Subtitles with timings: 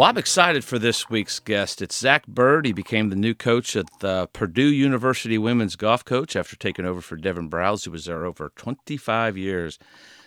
[0.00, 1.82] Well, I'm excited for this week's guest.
[1.82, 2.64] It's Zach Byrd.
[2.64, 7.02] He became the new coach at the Purdue University women's golf coach after taking over
[7.02, 9.78] for Devon Brouse, who was there over 25 years.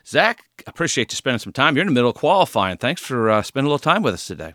[0.06, 1.76] Zach, appreciate you spending some time.
[1.76, 2.78] You're in the middle of qualifying.
[2.78, 4.54] Thanks for uh, spending a little time with us today.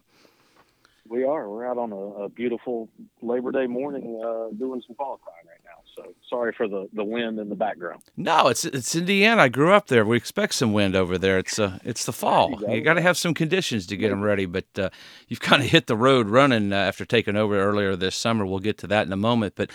[1.08, 1.50] We are.
[1.50, 2.88] We're out on a, a beautiful
[3.20, 5.57] Labor Day morning uh, doing some qualifying right.
[5.98, 8.02] So sorry for the, the wind in the background.
[8.16, 9.42] No, it's it's Indiana.
[9.42, 10.04] I grew up there.
[10.04, 11.38] We expect some wind over there.
[11.38, 12.50] It's uh it's the fall.
[12.60, 14.46] You, you got to have some conditions to get them ready.
[14.46, 14.90] But uh,
[15.26, 18.46] you've kind of hit the road running uh, after taking over earlier this summer.
[18.46, 19.55] We'll get to that in a moment.
[19.56, 19.70] But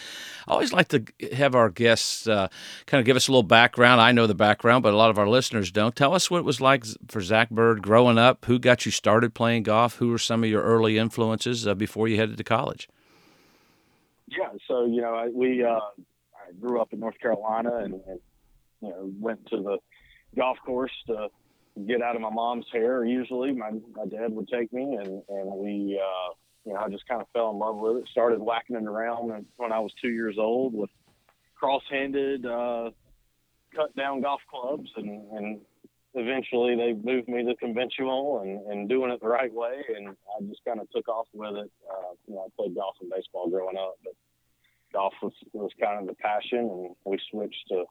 [0.48, 2.48] I always like to have our guests uh,
[2.86, 4.00] kind of give us a little background.
[4.00, 5.96] I know the background, but a lot of our listeners don't.
[5.96, 8.46] Tell us what it was like for Zach Byrd growing up.
[8.46, 9.98] Who got you started playing golf?
[9.98, 12.88] Who were some of your early influences uh, before you headed to college?
[14.28, 15.80] Yeah, so you know, I, we uh,
[16.64, 18.20] grew up in North Carolina and, and
[18.82, 19.78] you know went to the
[20.36, 21.28] golf course to
[21.88, 23.04] get out of my mom's hair.
[23.04, 26.34] Usually, my my dad would take me, and and we uh,
[26.66, 28.10] you know I just kind of fell in love with it.
[28.12, 30.90] Started whacking it around when I was two years old with
[31.56, 32.90] cross-handed uh,
[33.76, 35.62] cut down golf clubs, and and
[36.16, 40.44] eventually they moved me to conventional and, and doing it the right way and I
[40.48, 41.72] just kind of took off with it.
[41.90, 44.14] Uh, you know, I played golf and baseball growing up, but
[44.94, 47.86] golf was was kind of the passion, and we switched to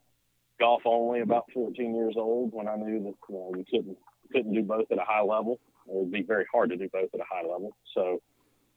[0.59, 3.99] golf only about 14 years old when I knew that you know, we couldn't
[4.33, 5.59] couldn't do both at a high level.
[5.87, 7.77] It would be very hard to do both at a high level.
[7.95, 8.23] So,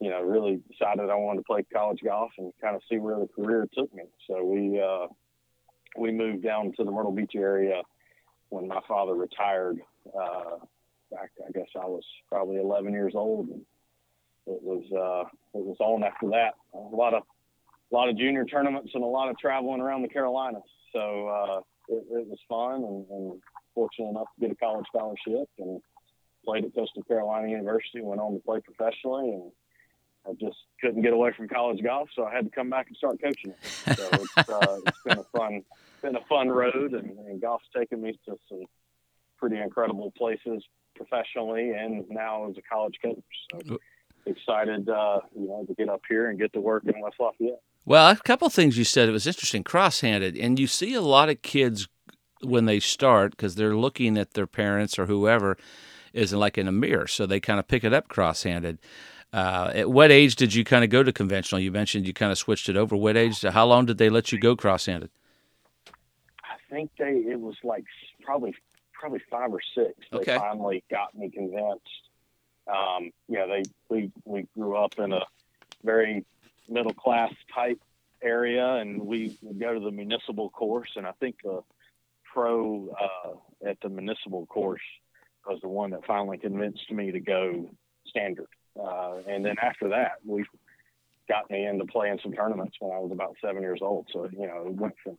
[0.02, 3.20] you know, really decided I wanted to play college golf and kind of see where
[3.20, 4.03] the career took me.
[4.28, 5.08] So we uh,
[5.98, 7.81] we moved down to the Myrtle Beach area
[8.50, 9.80] when my father retired.
[10.07, 10.57] Uh,
[11.12, 13.50] back, I guess I was probably 11 years old.
[13.50, 13.62] And
[14.47, 16.53] it was uh, it was on after that.
[16.74, 17.24] A lot of
[17.95, 20.63] a lot of junior tournaments and a lot of traveling around the Carolinas.
[20.91, 23.41] So uh, it, it, was fun and, and,
[23.73, 25.81] fortunate enough to get a college scholarship and
[26.45, 28.01] played at Coastal Carolina University.
[28.01, 29.51] Went on to play professionally and
[30.28, 32.97] I just couldn't get away from college golf, so I had to come back and
[32.97, 33.97] start coaching it.
[33.97, 35.63] So it's, uh, it's been a fun,
[36.01, 38.63] been a fun road, and, and golf's taken me to some
[39.38, 40.63] pretty incredible places
[40.95, 43.23] professionally and now as a college coach.
[43.51, 43.77] So
[44.25, 47.62] excited, uh, you know, to get up here and get to work in West Lafayette.
[47.85, 51.29] Well, a couple things you said it was interesting, cross-handed, and you see a lot
[51.29, 51.88] of kids
[52.41, 55.57] when they start because they're looking at their parents or whoever
[56.12, 58.79] is like in a mirror, so they kind of pick it up cross-handed.
[59.31, 61.62] Uh, at what age did you kind of go to conventional?
[61.62, 62.95] You mentioned you kind of switched it over.
[62.95, 63.41] What age?
[63.41, 65.09] How long did they let you go cross-handed?
[66.44, 67.84] I think they it was like
[68.24, 68.56] probably
[68.94, 69.94] probably five or six.
[70.12, 70.38] They okay.
[70.38, 71.85] finally got me convinced.
[72.68, 75.22] Um, know, they we we grew up in a
[75.84, 76.25] very
[76.70, 77.80] middle class type
[78.22, 80.90] area, and we go to the municipal course.
[80.96, 81.62] And I think the
[82.34, 84.81] pro uh, at the municipal course
[85.48, 87.70] was the one that finally convinced me to go
[88.08, 88.48] standard.
[88.80, 90.44] Uh, and then after that, we
[91.30, 94.08] got me into playing some tournaments when I was about seven years old.
[94.12, 95.18] So you know, it went from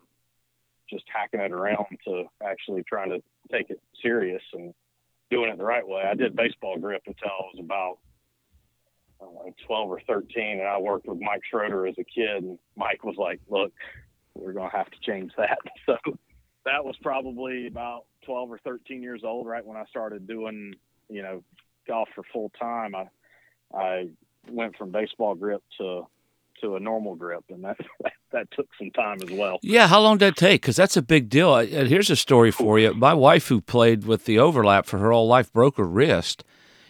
[0.91, 4.75] just hacking it around to actually trying to take it serious and
[5.31, 6.03] doing it the right way.
[6.03, 7.99] I did baseball grip until I was about
[9.21, 12.45] uh, 12 or 13, and I worked with Mike Schroeder as a kid.
[12.45, 13.73] And Mike was like, "Look,
[14.35, 15.97] we're to have to change that." So
[16.65, 20.75] that was probably about 12 or 13 years old, right when I started doing,
[21.09, 21.45] you know,
[21.87, 22.95] golf for full time.
[22.95, 23.07] I
[23.75, 24.09] I
[24.51, 26.07] went from baseball grip to
[26.61, 27.79] to a normal grip, and that
[28.33, 29.59] that took some time as well.
[29.63, 30.63] Yeah, how long did that take?
[30.63, 31.57] Because that's a big deal.
[31.59, 32.95] Here's a story for you.
[32.95, 36.45] My wife, who played with the overlap for her whole life, broke her wrist,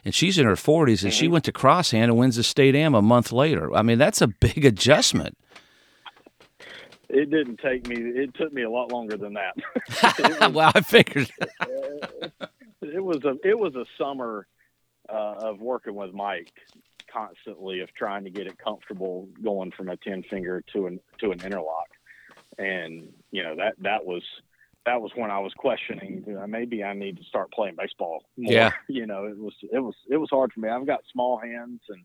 [0.07, 2.95] and she's in her 40s, and she went to crosshand and wins the state am
[2.95, 3.75] a month later.
[3.75, 5.37] I mean, that's a big adjustment.
[7.09, 7.97] It didn't take me.
[7.97, 9.57] It took me a lot longer than that.
[10.41, 11.29] was, well, I figured.
[12.83, 14.47] it was a it was a summer
[15.09, 16.53] uh, of working with Mike
[17.13, 21.33] constantly of trying to get it comfortable going from a 10 finger to an to
[21.33, 21.89] an interlock
[22.59, 24.23] and you know that that was
[24.87, 28.53] that was when I was questioning maybe I need to start playing baseball more.
[28.53, 28.71] Yeah.
[28.89, 30.69] You know, it was it was it was hard for me.
[30.69, 32.03] I've got small hands and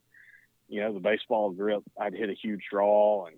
[0.67, 3.37] you know, the baseball grip I'd hit a huge draw and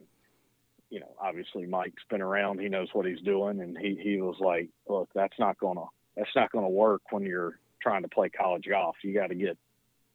[0.90, 4.38] you know, obviously Mike's been around, he knows what he's doing and he he was
[4.40, 5.86] like, Look, that's not gonna
[6.16, 8.96] that's not gonna work when you're trying to play college golf.
[9.04, 9.57] You gotta get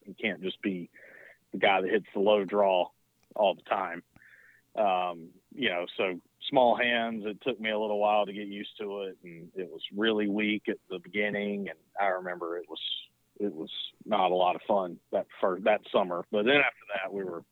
[0.06, 0.88] you can't just be
[1.52, 2.88] the guy that hits the low draw
[3.36, 4.02] all the time.
[4.74, 7.24] Um, you know, so small hands.
[7.26, 10.28] It took me a little while to get used to it, and it was really
[10.28, 11.68] weak at the beginning.
[11.68, 12.80] And I remember it was
[13.40, 13.70] it was
[14.04, 16.24] not a lot of fun that first that summer.
[16.30, 17.42] But then after that, we were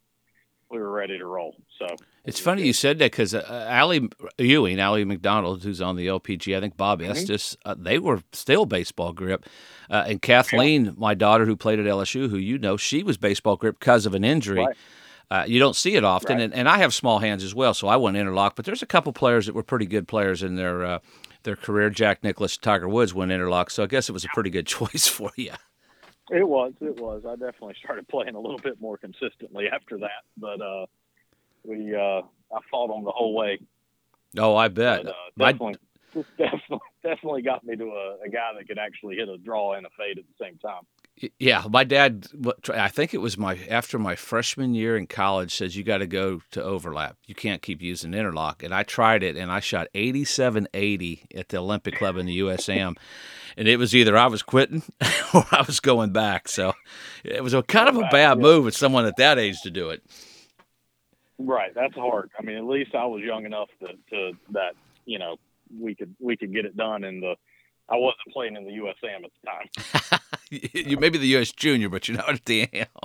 [0.70, 1.56] we were ready to roll.
[1.78, 1.86] So
[2.24, 6.56] it's funny you said that because uh, Allie Ewing, Allie McDonald, who's on the LPG,
[6.56, 7.12] I think Bob mm-hmm.
[7.12, 9.46] Estes, uh, they were still baseball grip.
[9.88, 10.90] Uh, and Kathleen, yeah.
[10.96, 14.14] my daughter who played at LSU, who you know, she was baseball grip because of
[14.14, 14.64] an injury.
[14.64, 14.76] Right.
[15.30, 16.44] Uh, you don't see it often, right.
[16.44, 18.54] and, and I have small hands as well, so I went interlock.
[18.54, 20.98] But there's a couple players that were pretty good players in their uh,
[21.42, 21.90] their career.
[21.90, 25.08] Jack Nicklaus, Tiger Woods went interlock, so I guess it was a pretty good choice
[25.08, 25.52] for you.
[26.30, 26.74] It was.
[26.80, 27.24] It was.
[27.26, 30.86] I definitely started playing a little bit more consistently after that, but uh,
[31.64, 32.22] we uh,
[32.54, 33.58] I fought them the whole way.
[34.38, 35.04] Oh, I bet.
[35.04, 35.76] But, uh, definitely,
[36.14, 36.22] My...
[36.38, 39.86] definitely, definitely got me to a, a guy that could actually hit a draw and
[39.86, 40.82] a fade at the same time.
[41.38, 42.26] Yeah, my dad.
[42.74, 46.06] I think it was my after my freshman year in college says you got to
[46.06, 47.16] go to overlap.
[47.24, 51.48] You can't keep using interlock, and I tried it, and I shot eighty-seven eighty at
[51.48, 52.98] the Olympic Club in the USAM,
[53.56, 54.82] and it was either I was quitting
[55.34, 56.48] or I was going back.
[56.48, 56.74] So
[57.24, 59.88] it was a kind of a bad move with someone at that age to do
[59.88, 60.02] it.
[61.38, 62.30] Right, that's hard.
[62.38, 64.74] I mean, at least I was young enough to, to that
[65.06, 65.36] you know
[65.80, 67.36] we could we could get it done in the.
[67.88, 70.20] I wasn't playing in the USAM at the time.
[70.86, 71.52] you maybe the U.S.
[71.52, 72.86] Junior, but you're not at the AM.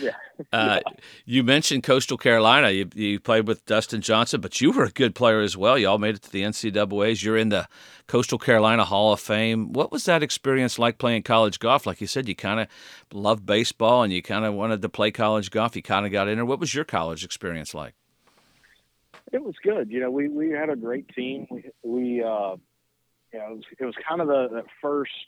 [0.00, 0.12] Yeah.
[0.54, 0.92] Uh, yeah.
[1.26, 2.70] You mentioned Coastal Carolina.
[2.70, 5.76] You, you played with Dustin Johnson, but you were a good player as well.
[5.76, 7.22] Y'all made it to the NCAA's.
[7.22, 7.68] You're in the
[8.06, 9.74] Coastal Carolina Hall of Fame.
[9.74, 11.86] What was that experience like playing college golf?
[11.86, 12.68] Like you said, you kind of
[13.12, 15.76] loved baseball and you kind of wanted to play college golf.
[15.76, 16.46] You kind of got in there.
[16.46, 17.92] What was your college experience like?
[19.30, 19.90] It was good.
[19.90, 21.46] You know, we, we had a great team.
[21.50, 22.56] We, we uh,
[23.32, 25.10] you know, it was, it was kind of the, the first–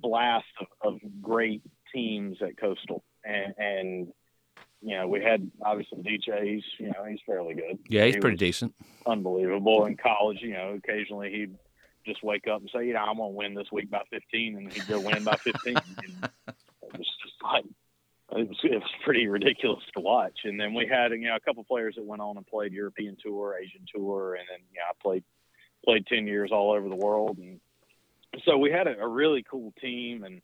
[0.00, 1.62] blast of, of great
[1.92, 4.12] teams at Coastal, and, and
[4.80, 6.54] you know we had obviously DJ.
[6.54, 7.78] He's you know he's fairly good.
[7.88, 8.74] Yeah, he's he pretty decent.
[9.06, 10.38] Unbelievable in college.
[10.40, 11.56] You know, occasionally he'd
[12.06, 14.72] just wake up and say, you know, I'm gonna win this week by 15, and
[14.72, 15.76] he'd go win by 15.
[15.76, 17.64] and it was just like
[18.32, 20.40] it was, it was pretty ridiculous to watch.
[20.44, 23.16] And then we had you know a couple players that went on and played European
[23.22, 25.24] Tour, Asian Tour, and then yeah, I played
[25.88, 27.60] played 10 years all over the world and
[28.44, 30.40] so we had a, a really cool team, and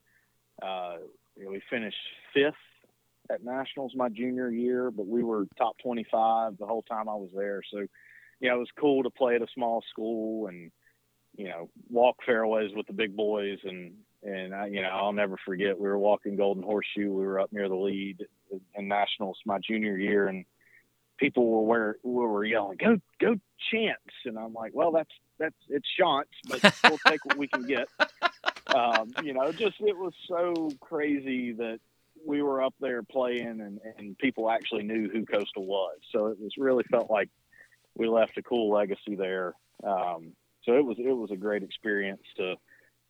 [0.63, 0.97] uh,
[1.37, 1.97] you know, we finished
[2.33, 2.55] fifth
[3.31, 7.31] at nationals my junior year, but we were top 25 the whole time I was
[7.35, 7.63] there.
[7.73, 7.79] So,
[8.41, 10.71] you know, it was cool to play at a small school and
[11.37, 15.37] you know walk fairways with the big boys and and I, you know I'll never
[15.45, 17.11] forget we were walking Golden Horseshoe.
[17.13, 18.25] We were up near the lead
[18.75, 20.45] in nationals my junior year, and
[21.19, 23.35] people were where were yelling, "Go, go,
[23.73, 27.67] Chance!" And I'm like, "Well, that's that's it's Chance, but we'll take what we can
[27.67, 27.89] get."
[28.75, 31.81] Um, you know, just it was so crazy that
[32.27, 35.99] we were up there playing, and and people actually knew who Coastal was.
[36.13, 37.29] So it was really felt like
[37.97, 39.55] we left a cool legacy there.
[39.85, 40.33] Um,
[40.65, 42.57] so it was it was a great experience to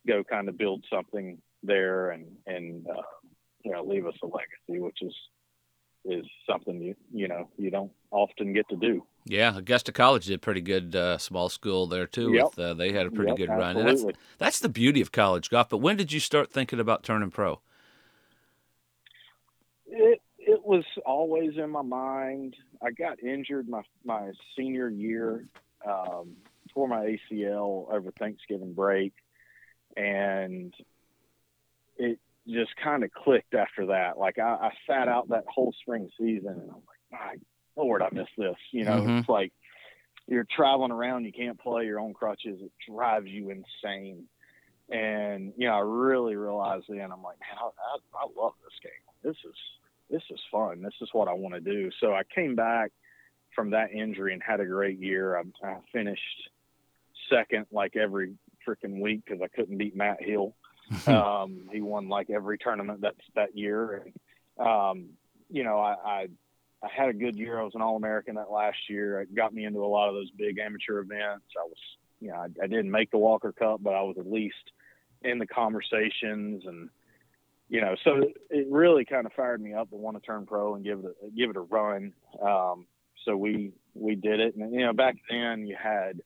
[0.07, 3.01] go kind of build something there and and uh,
[3.63, 5.15] you know leave us a legacy, which is
[6.05, 9.05] is something you you know you don't often get to do.
[9.25, 12.31] Yeah, Augusta College did pretty good uh, small school there too.
[12.33, 12.43] Yep.
[12.43, 13.77] With, uh, they had a pretty yep, good run.
[13.77, 14.05] And that's
[14.37, 15.69] that's the beauty of college golf.
[15.69, 17.59] But when did you start thinking about turning pro?
[19.87, 22.55] It it was always in my mind.
[22.83, 25.47] I got injured my my senior year,
[25.87, 26.35] um,
[26.71, 29.13] tore my ACL over Thanksgiving break,
[29.97, 30.73] and
[31.97, 34.17] it just kind of clicked after that.
[34.17, 37.35] Like I, I sat out that whole spring season, and I'm like, my
[37.75, 38.55] lord, I miss this.
[38.71, 39.17] You know, mm-hmm.
[39.17, 39.51] it's like
[40.27, 42.59] you're traveling around, you can't play your own crutches.
[42.61, 44.25] It drives you insane.
[44.89, 48.79] And you know, I really realized then I'm like, man, I, I, I love this
[48.83, 48.91] game.
[49.23, 49.55] This is
[50.09, 50.81] this is fun.
[50.81, 51.89] This is what I want to do.
[51.99, 52.91] So I came back
[53.55, 55.37] from that injury and had a great year.
[55.37, 56.49] I, I finished
[57.29, 58.35] second like every
[58.67, 60.55] freaking week because I couldn't beat Matt Hill.
[61.07, 64.03] um, he won like every tournament that's that year.
[64.57, 65.09] And, um,
[65.49, 66.27] you know, I, I,
[66.83, 67.59] I had a good year.
[67.59, 69.21] I was an All American that last year.
[69.21, 71.45] It got me into a lot of those big amateur events.
[71.57, 71.77] I was,
[72.19, 74.71] you know, I, I didn't make the Walker Cup, but I was at least
[75.23, 76.89] in the conversations and,
[77.67, 80.75] you know, so it really kind of fired me up to want to turn pro
[80.75, 82.13] and give it a, give it a run.
[82.39, 82.85] Um,
[83.25, 84.55] so we, we did it.
[84.55, 86.21] And, you know, back then you had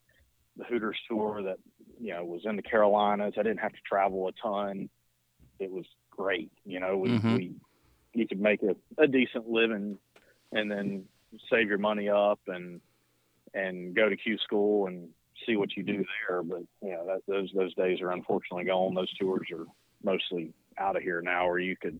[0.58, 1.58] the Hooters tour that
[2.00, 3.34] you know, was in the Carolinas.
[3.38, 4.90] I didn't have to travel a ton.
[5.60, 6.52] It was great.
[6.66, 7.36] You know, we, mm-hmm.
[7.36, 7.52] we
[8.14, 9.98] you could make a, a decent living
[10.52, 11.06] and then
[11.52, 12.82] save your money up and
[13.54, 15.10] and go to Q school and
[15.46, 16.44] see what you do there.
[16.44, 18.94] But you know, that, those those days are unfortunately gone.
[18.94, 19.66] Those tours are
[20.04, 22.00] mostly out of here now, where you could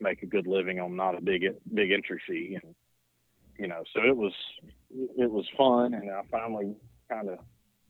[0.00, 2.74] make a good living on not a big big entry fee, and
[3.58, 4.32] you know, so it was
[4.90, 6.74] it was fun, and I finally
[7.08, 7.38] kind of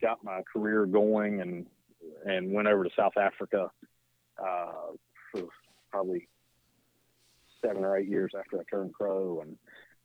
[0.01, 1.67] got my career going and
[2.25, 3.71] and went over to South Africa
[4.43, 4.93] uh,
[5.31, 5.45] for
[5.91, 6.29] probably
[7.65, 9.57] seven or eight years after I turned pro and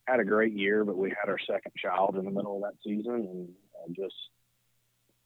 [0.07, 2.77] had a great year, but we had our second child in the middle of that
[2.83, 3.49] season, and,
[3.85, 4.13] and just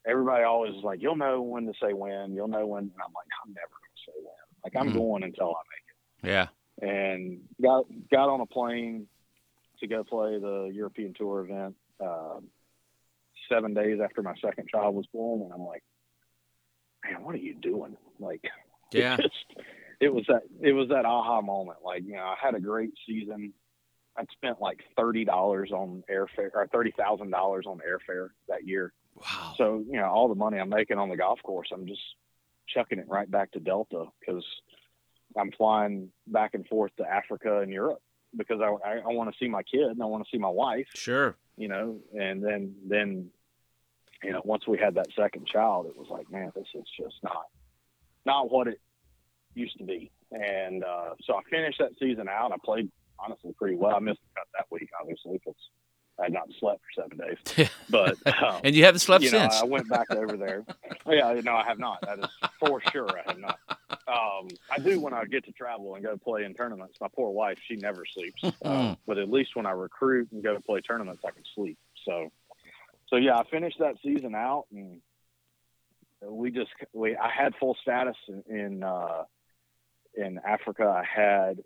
[0.06, 2.34] everybody always is like, "You'll know when to say when.
[2.34, 4.64] You'll know when." And I'm like, "I'm never gonna say when.
[4.64, 4.94] Like I'm Mhm.
[4.94, 6.48] going until I make it." Yeah.
[6.82, 9.06] and got got on a plane
[9.80, 12.50] to go play the European Tour event um,
[13.50, 15.84] seven days after my second child was born, and I'm like,
[17.06, 17.98] man, what are you doing?
[18.20, 18.44] Like,
[18.94, 19.16] Yeah.
[19.16, 19.36] it, just,
[20.00, 21.80] it was that it was that aha moment.
[21.84, 23.54] Like, you know, I had a great season.
[24.18, 28.94] I'd spent like thirty dollars on airfare or thirty thousand dollars on airfare that year.
[29.16, 29.54] Wow.
[29.58, 32.02] So, you know, all the money I'm making on the golf course, I'm just
[32.68, 34.44] chucking it right back to Delta because
[35.38, 38.02] I'm flying back and forth to Africa and Europe
[38.36, 40.50] because I, I, I want to see my kid and I want to see my
[40.50, 41.36] wife, Sure.
[41.58, 43.30] you know, and then, then,
[44.24, 47.16] you know, once we had that second child, it was like, man, this is just
[47.24, 47.46] not,
[48.26, 48.80] not what it
[49.54, 50.12] used to be.
[50.32, 52.52] And, uh, so I finished that season out.
[52.52, 53.96] I played honestly pretty well.
[53.96, 55.56] I missed the cut that week, obviously, because
[56.20, 59.40] I had not slept for seven days, but, um, and you haven't slept you know,
[59.40, 59.62] since.
[59.62, 60.66] I went back over there.
[61.08, 62.02] Yeah, no, I have not.
[62.02, 62.26] That is
[62.60, 63.10] for sure.
[63.10, 63.58] I have not.
[64.08, 66.98] Um, I do when I get to travel and go play in tournaments.
[67.02, 68.44] My poor wife, she never sleeps.
[68.62, 71.80] Uh, but at least when I recruit and go to play tournaments, I can sleep.
[72.06, 72.32] So,
[73.10, 75.02] so yeah, I finished that season out, and
[76.22, 79.24] we just we I had full status in in, uh,
[80.16, 80.86] in Africa.
[80.86, 81.60] I had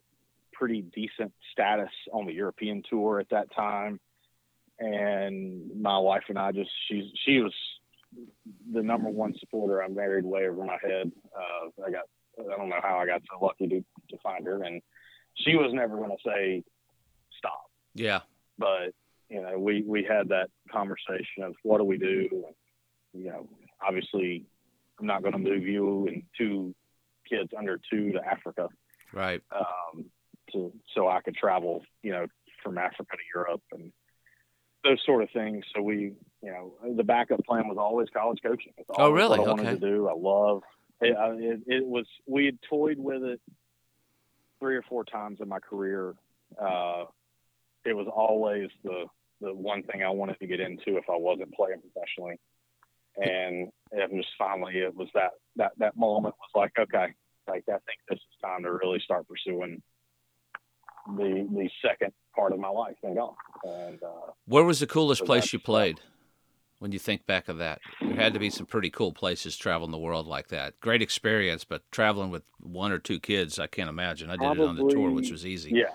[0.54, 4.00] pretty decent status on the European tour at that time
[4.80, 7.54] and my wife and I just she's she was
[8.72, 9.84] the number one supporter.
[9.84, 11.12] I married way over my head.
[11.36, 12.04] Uh, I got
[12.40, 14.82] I don't know how I got so lucky to to find her, and
[15.36, 16.64] she was never going to say
[17.38, 17.70] stop.
[17.94, 18.22] yeah.
[18.58, 18.94] But
[19.30, 22.28] you know, we we had that conversation of what do we do?
[22.32, 23.48] And, you know,
[23.86, 24.46] obviously,
[25.00, 26.76] I'm not going to move you and two
[27.30, 28.68] kids under two to Africa
[29.14, 29.42] Right.
[29.52, 30.06] um,
[30.52, 32.28] to so I could travel, you know,
[32.64, 33.92] from Africa to Europe and
[34.84, 35.64] those sort of things.
[35.76, 38.74] So we, you know, the backup plan was always college coaching.
[38.78, 39.40] It's Oh, really?
[39.40, 39.80] What I wanted Okay.
[39.80, 40.08] to do.
[40.08, 40.62] I love
[41.02, 41.62] it, it.
[41.68, 43.42] It was we had toyed with it
[44.60, 46.14] three or four times in my career.
[46.60, 47.06] Uh,
[47.86, 49.06] it was always the
[49.42, 52.40] the one thing I wanted to get into if I wasn't playing professionally.
[53.18, 57.14] And it was finally it was that that that moment was like okay,
[57.48, 59.82] like I think this is time to really start pursuing
[61.18, 63.36] the the second part of my life in golf.
[63.64, 66.00] And uh, Where was the coolest place you played?
[66.80, 69.92] When you think back of that, there had to be some pretty cool places traveling
[69.92, 70.78] the world like that.
[70.82, 74.30] Great experience, but traveling with one or two kids, I can't imagine.
[74.30, 75.72] I did it on the tour, which was easy.
[75.76, 75.92] yeah,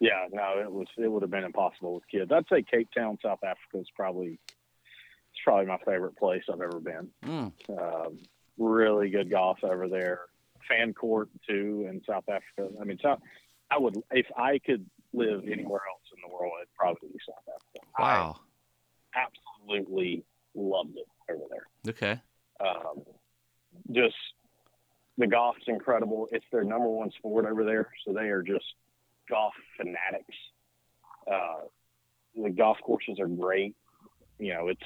[0.00, 2.30] yeah, no, it was it would have been impossible with kids.
[2.32, 6.80] I'd say Cape Town, South Africa is probably it's probably my favorite place I've ever
[6.80, 7.08] been.
[7.24, 8.18] Mm, Um,
[8.58, 10.22] really good golf over there.
[10.68, 12.74] Fancourt too in South Africa.
[12.80, 13.20] I mean, South.
[13.70, 17.44] I would if I could live anywhere else in the world, it'd probably be South
[17.48, 17.86] Africa.
[17.98, 18.40] wow.
[19.14, 19.24] I
[19.66, 20.24] absolutely
[20.54, 21.66] loved it over there.
[21.88, 22.20] Okay.
[22.60, 23.02] Um,
[23.92, 24.14] just
[25.16, 26.28] the golf's incredible.
[26.32, 28.64] It's their number one sport over there, so they are just
[29.30, 30.34] golf fanatics.
[31.30, 31.62] Uh,
[32.40, 33.74] the golf courses are great.
[34.38, 34.80] You know, it's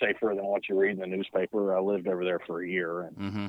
[0.00, 1.76] safer than what you read in the newspaper.
[1.76, 3.46] I lived over there for a year, and hmm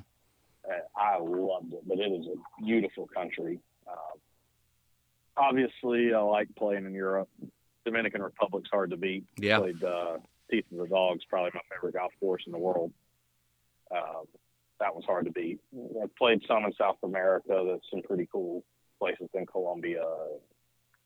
[0.70, 1.82] uh, I loved it.
[1.88, 3.60] But it is a beautiful country.
[3.88, 4.18] Uh,
[5.36, 7.30] obviously, I like playing in Europe.
[7.86, 9.60] Dominican Republic's hard to beat Yeah.
[9.60, 10.18] played uh,
[10.52, 12.92] Teeth of the Dogs, probably my favorite golf course in the world.
[13.92, 14.26] Um,
[14.80, 15.60] that was hard to beat.
[15.76, 17.64] I played some in South America.
[17.68, 18.64] That's some pretty cool
[19.00, 20.04] places in Colombia,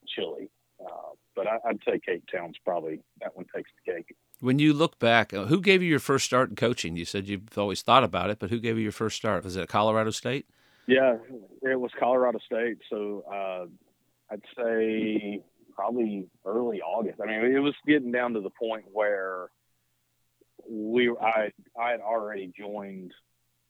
[0.08, 0.50] Chile.
[0.84, 0.88] Uh,
[1.36, 4.16] but I, I'd say Cape Town's probably that one takes the cake.
[4.40, 6.96] When you look back, uh, who gave you your first start in coaching?
[6.96, 9.44] You said you've always thought about it, but who gave you your first start?
[9.44, 10.48] Was it Colorado State?
[10.88, 11.18] Yeah,
[11.62, 12.80] it was Colorado State.
[12.90, 13.66] So uh,
[14.34, 15.44] I'd say
[15.76, 17.20] probably early August.
[17.22, 19.52] I mean, it was getting down to the point where
[20.68, 23.14] we I I had already joined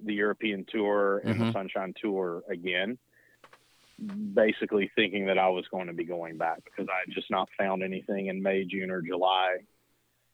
[0.03, 1.53] the European Tour and the Mhm.
[1.53, 2.97] Sunshine Tour again,
[4.01, 7.49] basically thinking that I was going to be going back because I had just not
[7.57, 9.57] found anything in May, June, or July.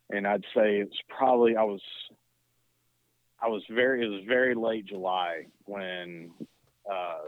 [0.09, 1.81] And I'd say it's probably I was
[3.41, 6.31] I was very it was very late July when
[6.89, 7.19] uh,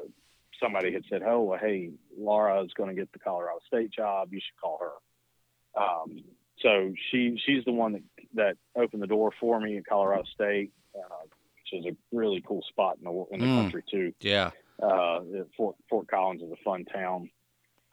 [0.62, 4.30] somebody had said, "Oh, well, hey, Laura is going to get the Colorado State job.
[4.32, 6.24] You should call her." Um,
[6.62, 8.04] so she she's the one that
[8.36, 11.26] that opened the door for me at Colorado State, uh,
[11.72, 13.56] which is a really cool spot in the in the Mm.
[13.64, 14.14] country too.
[14.22, 14.52] Yeah.
[14.82, 15.20] Uh,
[15.58, 17.30] Fort Fort Collins is a fun town,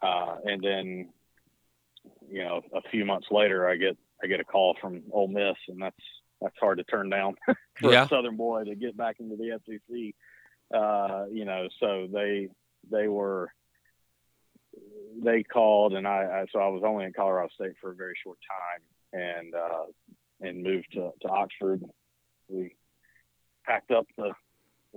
[0.02, 1.08] uh, and then
[2.30, 5.56] you know a few months later, I get I get a call from Ole Miss,
[5.68, 5.96] and that's
[6.40, 7.34] that's hard to turn down
[7.80, 8.04] for Yeah.
[8.04, 10.14] a Southern boy to get back into the SEC.
[10.76, 12.48] Uh, you know, so they
[12.90, 13.50] they were
[15.22, 18.14] they called, and I, I so I was only in Colorado State for a very
[18.22, 19.84] short time, and uh,
[20.40, 21.82] and moved to, to Oxford.
[22.48, 22.74] We
[23.64, 24.34] packed up the, the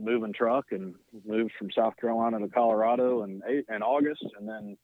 [0.01, 4.77] moving truck and moved from South Carolina to Colorado in in August, and then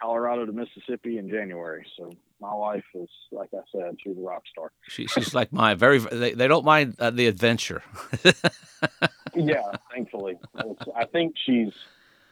[0.00, 1.84] Colorado to Mississippi in January.
[1.96, 4.70] So my wife is, like I said, she's a rock star.
[4.88, 5.98] She, she's like my very.
[5.98, 7.82] They, they don't mind uh, the adventure.
[9.34, 11.72] yeah, thankfully, it's, I think she's.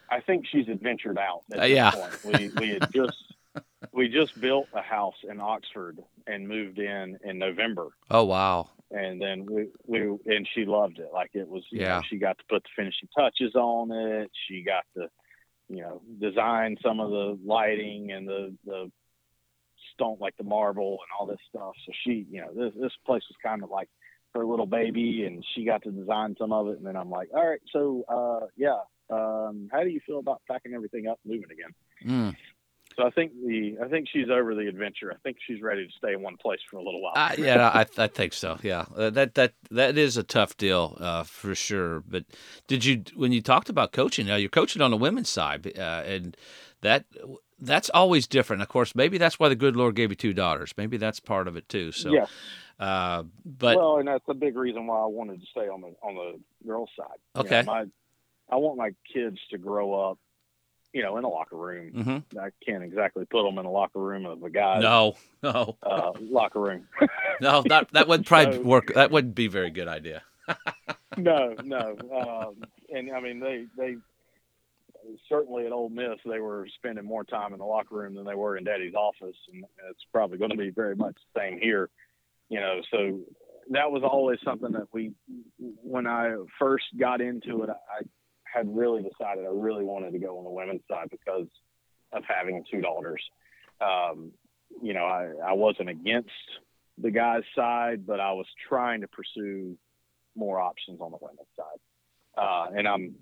[0.08, 1.42] I think she's adventured out.
[1.56, 1.92] Uh, yeah,
[2.24, 3.34] we we had just
[3.92, 7.88] we just built a house in Oxford and moved in in November.
[8.10, 8.68] Oh wow!
[8.90, 11.08] And then we we and she loved it.
[11.12, 11.64] Like it was.
[11.70, 11.96] yeah.
[11.96, 14.30] Know, she got to put the finishing touches on it.
[14.46, 15.08] She got to,
[15.68, 18.90] you know, design some of the lighting and the the
[19.92, 21.72] stone like the marble and all this stuff.
[21.84, 23.88] So she, you know, this this place was kind of like
[24.34, 26.78] her little baby, and she got to design some of it.
[26.78, 30.42] And then I'm like, all right, so uh, yeah, um, how do you feel about
[30.48, 31.74] packing everything up, and moving again?
[32.04, 32.36] Mm.
[32.96, 35.12] So I think the I think she's over the adventure.
[35.12, 37.12] I think she's ready to stay in one place for a little while.
[37.14, 38.58] Uh, yeah, I, I think so.
[38.62, 42.00] Yeah, uh, that that that is a tough deal uh, for sure.
[42.00, 42.24] But
[42.66, 44.26] did you when you talked about coaching?
[44.26, 46.36] Now you're coaching on the women's side, uh, and
[46.80, 47.04] that
[47.60, 48.62] that's always different.
[48.62, 50.72] Of course, maybe that's why the good Lord gave you two daughters.
[50.78, 51.92] Maybe that's part of it too.
[51.92, 52.26] So yeah.
[52.78, 55.94] Uh, but well, and that's a big reason why I wanted to stay on the
[56.02, 57.18] on the girls' side.
[57.44, 57.60] Okay.
[57.60, 57.84] You know, my,
[58.48, 60.18] I want my kids to grow up
[60.96, 61.92] you know, in a locker room.
[61.92, 62.38] Mm-hmm.
[62.38, 64.80] I can't exactly put them in a locker room of a guy.
[64.80, 65.76] No, no.
[65.82, 66.88] Uh, locker room.
[67.42, 68.94] no, that that would probably so, work.
[68.94, 70.22] That wouldn't be a very good idea.
[71.18, 71.98] no, no.
[72.16, 73.96] Um, and I mean, they they
[75.28, 78.34] certainly at Ole Miss they were spending more time in the locker room than they
[78.34, 81.90] were in Daddy's office, and it's probably going to be very much the same here.
[82.48, 83.20] You know, so
[83.68, 85.12] that was always something that we,
[85.58, 88.04] when I first got into it, I
[88.52, 91.46] had really decided I really wanted to go on the women's side because
[92.12, 93.22] of having two daughters.
[93.80, 94.32] Um,
[94.82, 96.30] you know, I, I wasn't against
[96.98, 99.76] the guys' side, but I was trying to pursue
[100.34, 101.80] more options on the women's side.
[102.36, 103.14] Uh, and I'm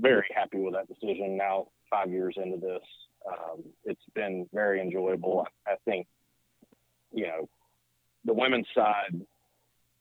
[0.00, 2.82] very happy with that decision now, five years into this.
[3.26, 5.46] Um, it's been very enjoyable.
[5.66, 6.06] I think,
[7.12, 7.48] you know,
[8.24, 9.20] the women's side,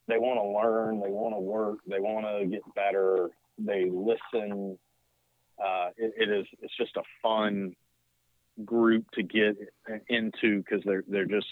[0.08, 3.30] they want to learn, they want to work, they want to get better
[3.66, 4.78] they listen.
[5.64, 7.76] Uh, it, it is it's just a fun
[8.66, 9.56] group to get
[10.10, 11.48] into because they're they're just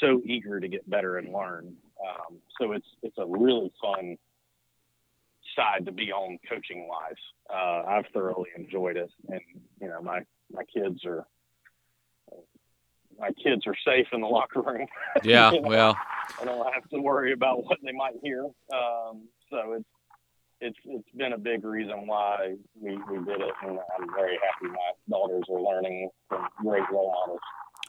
[0.00, 1.74] so eager to get better and learn.
[2.02, 4.16] Um, so it's it's a really fun
[5.56, 7.14] side to be on coaching wise.
[7.50, 9.40] Uh, I've thoroughly enjoyed it, and
[9.80, 10.20] you know my
[10.52, 11.26] my kids are
[13.18, 14.86] my kids are safe in the locker room.
[15.22, 15.98] Yeah, you know, well,
[16.40, 18.44] I don't have to worry about what they might hear.
[18.44, 19.84] Um, so it's
[20.64, 24.72] it's it's been a big reason why we, we did it, and I'm very happy
[24.72, 27.40] my daughters are learning from great role models.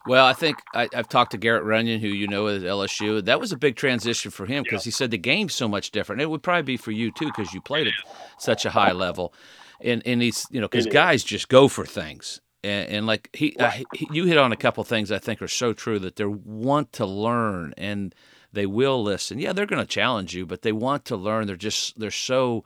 [0.08, 3.24] Well, I think I, have talked to Garrett Runion, who you know at LSU.
[3.24, 6.22] That was a big transition for him because he said the game's so much different.
[6.22, 7.94] It would probably be for you too because you played at
[8.38, 9.34] such a high level,
[9.82, 12.42] and and he's you know because guys just go for things.
[12.64, 13.86] And, and like he, right.
[13.94, 16.94] he, you hit on a couple things I think are so true that they want
[16.94, 18.14] to learn and
[18.56, 19.38] they will listen.
[19.38, 21.46] Yeah, they're going to challenge you, but they want to learn.
[21.46, 22.64] They're just they're so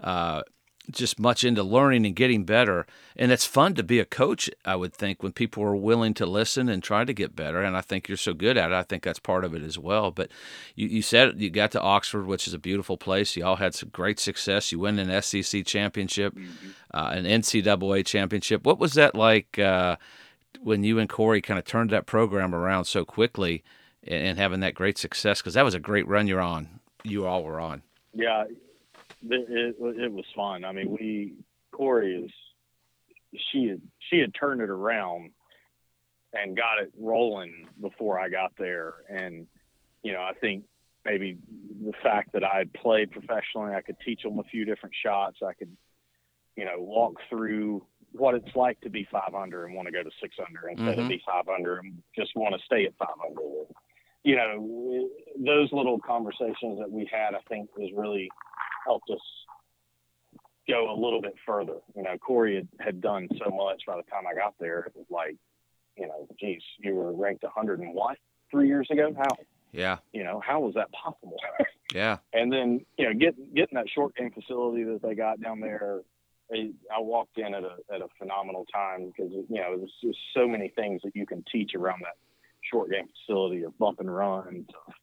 [0.00, 0.42] uh,
[0.90, 2.86] just much into learning and getting better.
[3.16, 6.26] And it's fun to be a coach, I would think, when people are willing to
[6.26, 7.62] listen and try to get better.
[7.62, 8.74] And I think you're so good at it.
[8.74, 10.10] I think that's part of it as well.
[10.10, 10.30] But
[10.74, 13.36] you, you said you got to Oxford, which is a beautiful place.
[13.36, 14.72] You all had some great success.
[14.72, 16.70] You win an SEC championship, mm-hmm.
[16.94, 18.64] uh, an NCAA championship.
[18.64, 19.96] What was that like uh,
[20.62, 23.62] when you and Kory kind of turned that program around so quickly?
[24.06, 26.80] And having that great success because that was a great run you're on.
[27.04, 27.82] You all were on.
[28.14, 28.54] Yeah, it,
[29.28, 30.64] it, it was fun.
[30.64, 31.34] I mean, we
[31.72, 32.30] Kory is
[33.52, 35.30] she had she had turned it around
[36.32, 39.46] and got it rolling before I got there, and
[40.02, 40.64] you know I think
[41.04, 41.38] maybe
[41.84, 45.38] the fact that I had played professionally, I could teach them a few different shots.
[45.46, 45.74] I could
[46.56, 50.10] you know walk through what it's like to be 500 and want to go to
[50.20, 51.00] 600 instead mm-hmm.
[51.00, 53.36] of be 500 and just want to stay at 500
[54.24, 58.28] you know, those little conversations that we had, I think, has really
[58.86, 59.20] helped us
[60.68, 61.78] go a little bit further.
[61.96, 64.80] You know, Kory had, had done so much by the time I got there.
[64.80, 65.36] It was like,
[65.96, 68.18] you know, geez, you were ranked 100 and what
[68.50, 69.14] three years ago?
[69.16, 69.36] How?
[69.72, 69.98] Yeah.
[70.12, 71.36] You know, how was that possible?
[71.94, 72.18] yeah.
[72.32, 76.00] And then, you know, getting getting that short game facility that they got down there,
[76.52, 80.18] I, I walked in at a at a phenomenal time because you know there's just
[80.34, 82.16] so many things that you can teach around that
[82.70, 84.94] short game facility of bump and runs, of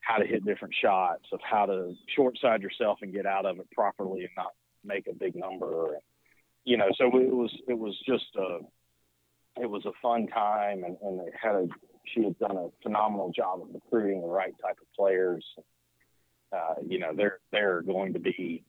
[0.00, 3.58] how to hit different shots, of how to short side yourself and get out of
[3.58, 4.52] it properly and not
[4.84, 5.98] make a big number.
[6.64, 8.58] You know, so it was it was just a
[9.60, 11.68] it was a fun time, and, and they had a
[12.14, 15.44] she had done a phenomenal job of recruiting the right type of players.
[16.52, 18.64] Uh, you know, they're they're going to be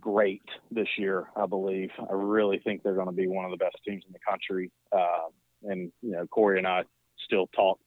[0.00, 1.90] great this year, I believe.
[1.98, 4.70] I really think they're going to be one of the best teams in the country.
[4.92, 5.28] Uh,
[5.64, 6.84] and you know, Kory and I
[7.24, 7.78] still talk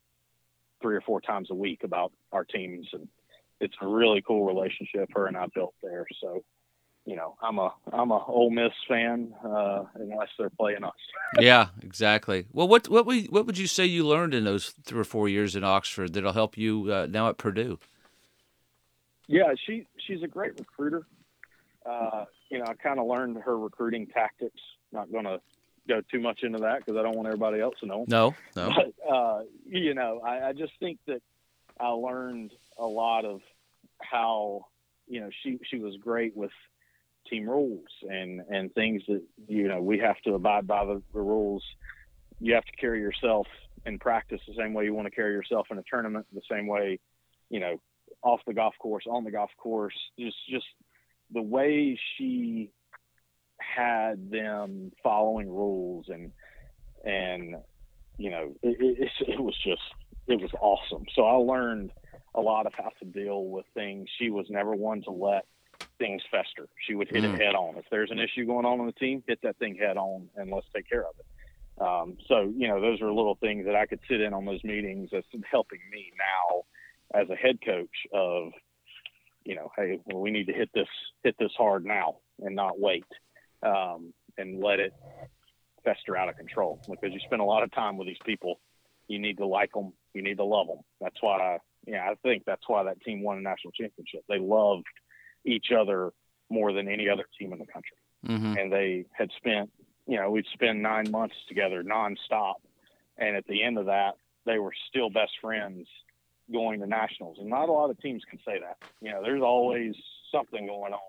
[0.82, 3.08] three or four times a week about our teams, and
[3.60, 6.06] it's a really cool relationship her and I built there.
[6.22, 6.44] So
[7.06, 10.92] you know, I'm a I'm a Ole Miss fan uh, unless they're playing us.
[11.40, 12.46] yeah, exactly.
[12.52, 15.28] Well, what what we what would you say you learned in those three or four
[15.28, 17.80] years in Oxford that'll help you uh, now at Purdue?
[19.28, 21.08] Yeah, she she's a great recruiter.
[21.86, 24.60] Uh, you know, I kind of learned her recruiting tactics.
[24.92, 25.42] Not going to
[25.92, 28.06] go too much into that because I don't want everybody else to know.
[28.08, 28.72] No, no.
[28.76, 31.22] But uh, you know, I, I just think that
[31.80, 33.42] I learned a lot of
[34.02, 34.66] how
[35.08, 36.52] you know she she was great with
[37.30, 41.22] team rules and and things that you know we have to abide by the, the
[41.22, 41.64] rules.
[42.40, 43.48] You have to carry yourself
[43.86, 46.68] in practice the same way you want to carry yourself in a tournament, the same
[46.68, 47.00] way,
[47.50, 47.80] you know,
[48.24, 49.96] off the golf course, on the golf course.
[50.20, 50.66] Just just
[51.32, 52.72] the way she
[53.74, 56.32] had them following rules and
[57.04, 57.56] and
[58.18, 59.82] you know it, it, it was just
[60.28, 61.06] it was awesome.
[61.16, 61.92] So I learned
[62.36, 64.08] a lot of how to deal with things.
[64.18, 65.46] She was never one to let
[65.98, 66.68] things fester.
[66.88, 67.34] She would hit mm.
[67.34, 67.78] it head on.
[67.78, 70.52] If there's an issue going on on the team, hit that thing head on and
[70.52, 71.26] let's take care of it.
[71.82, 74.64] Um, so, you know, those are little things that I could sit in on those
[74.64, 78.52] meetings that's helping me now as a head coach of,
[79.44, 80.88] you know, hey, well, we need to hit this,
[81.24, 83.06] hit this hard now and not wait
[83.64, 84.94] um, and let it
[85.84, 88.60] fester out of control because you spend a lot of time with these people.
[89.08, 89.94] You need to like them.
[90.14, 90.80] You need to love them.
[91.00, 94.22] That's why I, yeah, I think that's why that team won a national championship.
[94.28, 94.86] They loved–
[95.46, 96.12] each other
[96.50, 97.98] more than any other team in the country.
[98.28, 98.58] Mm-hmm.
[98.58, 99.72] And they had spent,
[100.08, 102.56] you know, we'd spend nine months together nonstop.
[103.18, 105.88] And at the end of that, they were still best friends
[106.52, 107.38] going to nationals.
[107.40, 108.78] And not a lot of teams can say that.
[109.02, 109.96] You know, there's always
[110.32, 111.00] something going on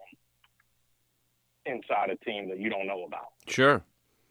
[1.66, 3.33] inside a team that you don't know about.
[3.46, 3.83] Sure.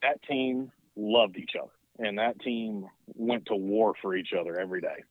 [0.02, 4.82] That team loved each other, and that team went to war for each other every
[4.82, 5.04] day.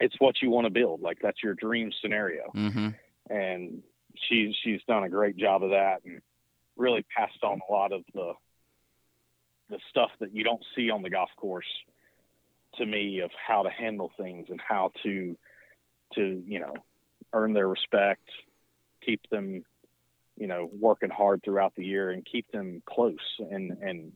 [0.00, 1.00] It's what you want to build.
[1.00, 2.50] Like that's your dream scenario.
[2.54, 2.88] Mm-hmm.
[3.30, 3.82] And
[4.14, 6.20] she's she's done a great job of that and
[6.76, 8.32] really passed on a lot of the
[9.70, 11.66] the stuff that you don't see on the golf course
[12.76, 15.36] to me of how to handle things and how to
[16.14, 16.74] to you know
[17.32, 18.28] earn their respect
[19.04, 19.64] keep them
[20.42, 24.12] you know working hard throughout the year and keep them close and and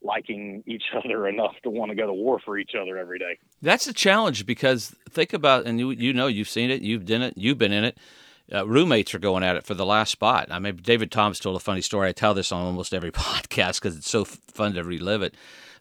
[0.00, 3.36] liking each other enough to want to go to war for each other every day
[3.60, 7.20] that's a challenge because think about and you you know you've seen it you've done
[7.22, 7.98] it you've been in it
[8.54, 10.48] uh, roommates are going at it for the last spot.
[10.50, 12.10] I mean, David Thomas told a funny story.
[12.10, 15.34] I tell this on almost every podcast because it's so f- fun to relive it.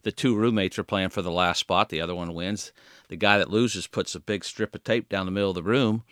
[0.04, 1.90] The two roommates are playing for the last spot.
[1.90, 2.72] The other one wins.
[3.10, 5.62] The guy that loses puts a big strip of tape down the middle of the
[5.62, 6.04] room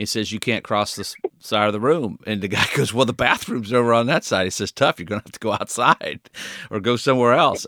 [0.00, 2.18] he says, You can't cross this side of the room.
[2.26, 4.44] And the guy goes, Well, the bathroom's over on that side.
[4.44, 6.20] He says, Tough, you're going to have to go outside
[6.70, 7.66] or go somewhere else.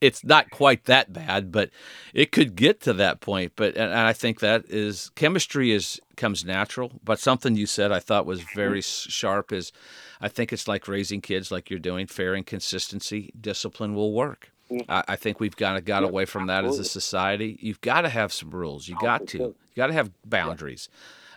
[0.00, 1.70] it's not quite that bad, but
[2.12, 3.52] it could get to that point.
[3.56, 6.92] But and I think that is chemistry is comes natural.
[7.04, 9.72] But something you said I thought was very sharp is
[10.20, 14.52] I think it's like raising kids like you're doing, fair and consistency, discipline will work.
[14.70, 14.84] Mm.
[14.88, 17.58] I, I think we've kind of got away from that as a society.
[17.60, 18.88] You've got to have some rules.
[18.88, 19.38] You got to.
[19.38, 20.88] You got to have boundaries.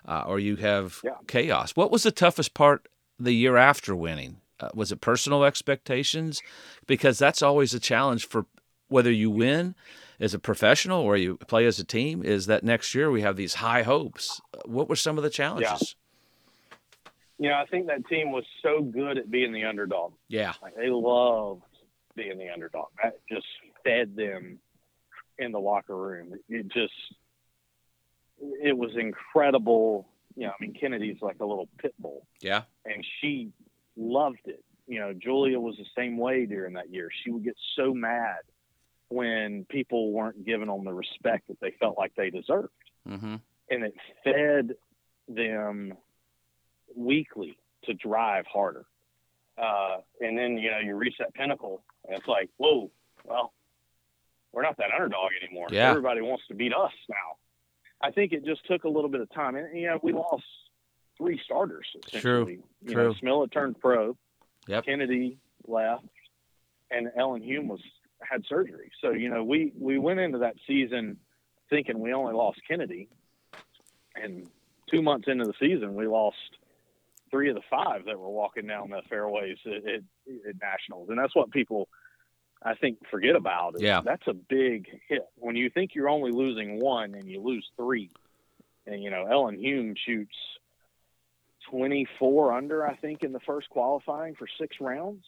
[0.06, 1.12] Uh, or you have yeah.
[1.28, 1.72] chaos.
[1.72, 2.88] What was the toughest part
[3.20, 4.38] the year after winning?
[4.60, 6.42] Uh, was it personal expectations?
[6.86, 8.46] Because that's always a challenge for
[8.90, 9.76] whether you win
[10.20, 12.24] as a professional or you play as a team.
[12.24, 14.42] Is that next year we have these high hopes?
[14.66, 15.96] What were some of the challenges?
[15.96, 16.00] Yeah.
[17.40, 20.14] You know, I think that team was so good at being the underdog.
[20.28, 21.64] Yeah, like they loved
[22.16, 22.88] being the underdog.
[23.02, 23.48] That just
[23.84, 24.60] fed them
[25.40, 26.36] in the locker room.
[26.48, 26.94] It just
[28.62, 30.08] it was incredible.
[30.36, 32.26] You know, I mean, Kennedy's like a little pit bull.
[32.42, 32.64] Yeah.
[32.86, 33.52] And she
[33.96, 34.64] loved it.
[34.88, 37.10] You know, Julia was the same way during that year.
[37.24, 38.40] She would get so mad
[39.10, 42.70] when people weren't giving them the respect that they felt like they deserved.
[43.08, 43.36] Mm-hmm.
[43.70, 44.76] And it fed
[45.28, 45.94] them
[46.96, 48.86] weekly to drive harder.
[49.58, 52.90] Uh, and then, you know, you reach that pinnacle and it's like, whoa,
[53.24, 53.54] well,
[54.52, 55.68] we're not that underdog anymore.
[55.72, 55.90] Yeah.
[55.90, 57.38] Everybody wants to beat us now.
[58.04, 59.56] I think it just took a little bit of time.
[59.56, 60.44] And, you know, we lost
[61.18, 61.88] three starters.
[62.12, 62.48] True.
[62.48, 63.04] You True.
[63.04, 64.18] know, Smilla turned pro.
[64.68, 64.86] Yep.
[64.86, 65.38] Kennedy
[65.68, 66.06] left,
[66.92, 67.80] and Ellen Hume was
[68.22, 68.92] had surgery.
[69.02, 71.18] So you know, we we went into that season
[71.70, 73.10] thinking we only lost Kennedy,
[74.16, 74.48] and
[74.90, 76.38] two months into the season, we lost
[77.30, 80.02] three of the five that were walking down the fairways at, at,
[80.48, 81.90] at nationals, and that's what people
[82.66, 83.82] I think forget about it.
[83.82, 84.02] Yeah.
[84.04, 85.24] That's a big hit.
[85.36, 88.10] When you think you're only losing one and you lose three,
[88.88, 90.36] and you know Ellen Hume shoots
[91.70, 95.24] 24 under, I think, in the first qualifying for six rounds.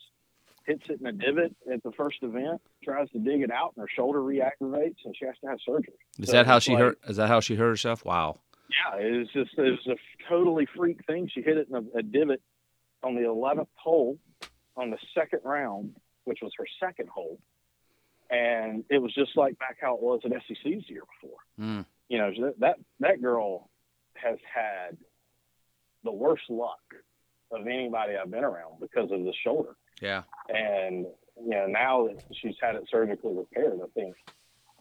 [0.66, 3.84] Hits it in a divot at the first event, tries to dig it out, and
[3.84, 5.94] her shoulder reactivates, and she has to have surgery.
[6.18, 7.00] Is So that how she like- hurt?
[7.08, 8.04] Is that how she hurt herself?
[8.04, 8.40] Wow.
[8.72, 9.96] Yeah, it was just it was a
[10.28, 11.30] totally freak thing.
[11.32, 12.42] She hit it in a, a divot
[13.04, 14.18] on the 11th hole
[14.76, 17.40] on the second round, which was her second hole,
[18.30, 21.38] and it was just like back how it was at SEC's the year before.
[21.60, 21.86] Mm.
[22.10, 23.70] You know that that that girl
[24.16, 24.98] has had
[26.04, 26.80] the worst luck
[27.52, 30.24] of anybody I've been around because of the shoulder, Yeah.
[30.50, 31.06] and
[31.42, 34.16] you know now that she's had it surgically repaired, I think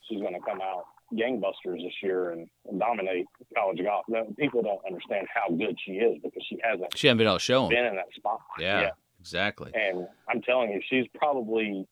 [0.09, 3.26] she's going to come out gangbusters this year and, and dominate
[3.57, 4.04] college golf.
[4.38, 7.40] People don't understand how good she is because she hasn't She hadn't been able to
[7.44, 7.70] show him.
[7.70, 8.40] been in that spot.
[8.59, 8.90] Yeah.
[9.24, 9.70] Exactly.
[9.74, 11.87] And I'm telling you, she's probably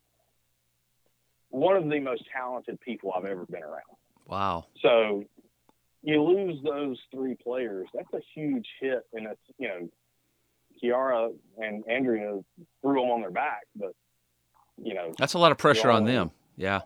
[1.48, 3.80] one of the most talented people I've ever been around.
[4.26, 4.66] Wow.
[4.82, 5.24] So
[6.02, 9.06] you lose those three players, that's a huge hit.
[9.14, 9.88] And it's, you know,
[10.78, 12.38] Chiara and Andrea
[12.82, 13.94] threw them on their back, but,
[14.76, 16.32] you know, That's a lot of pressure on them.
[16.58, 16.80] Yeah.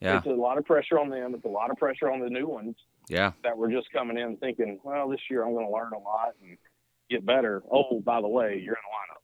[0.00, 0.18] Yeah.
[0.18, 1.32] it's a lot of pressure on them.
[1.36, 2.74] It's a lot of pressure on the new ones
[3.08, 3.32] Yeah.
[3.44, 6.34] that were just coming in thinking, well, this year I'm going to learn a lot
[6.42, 6.58] and
[7.08, 7.62] get better.
[7.70, 9.19] Oh, by the way, you're in the lineup.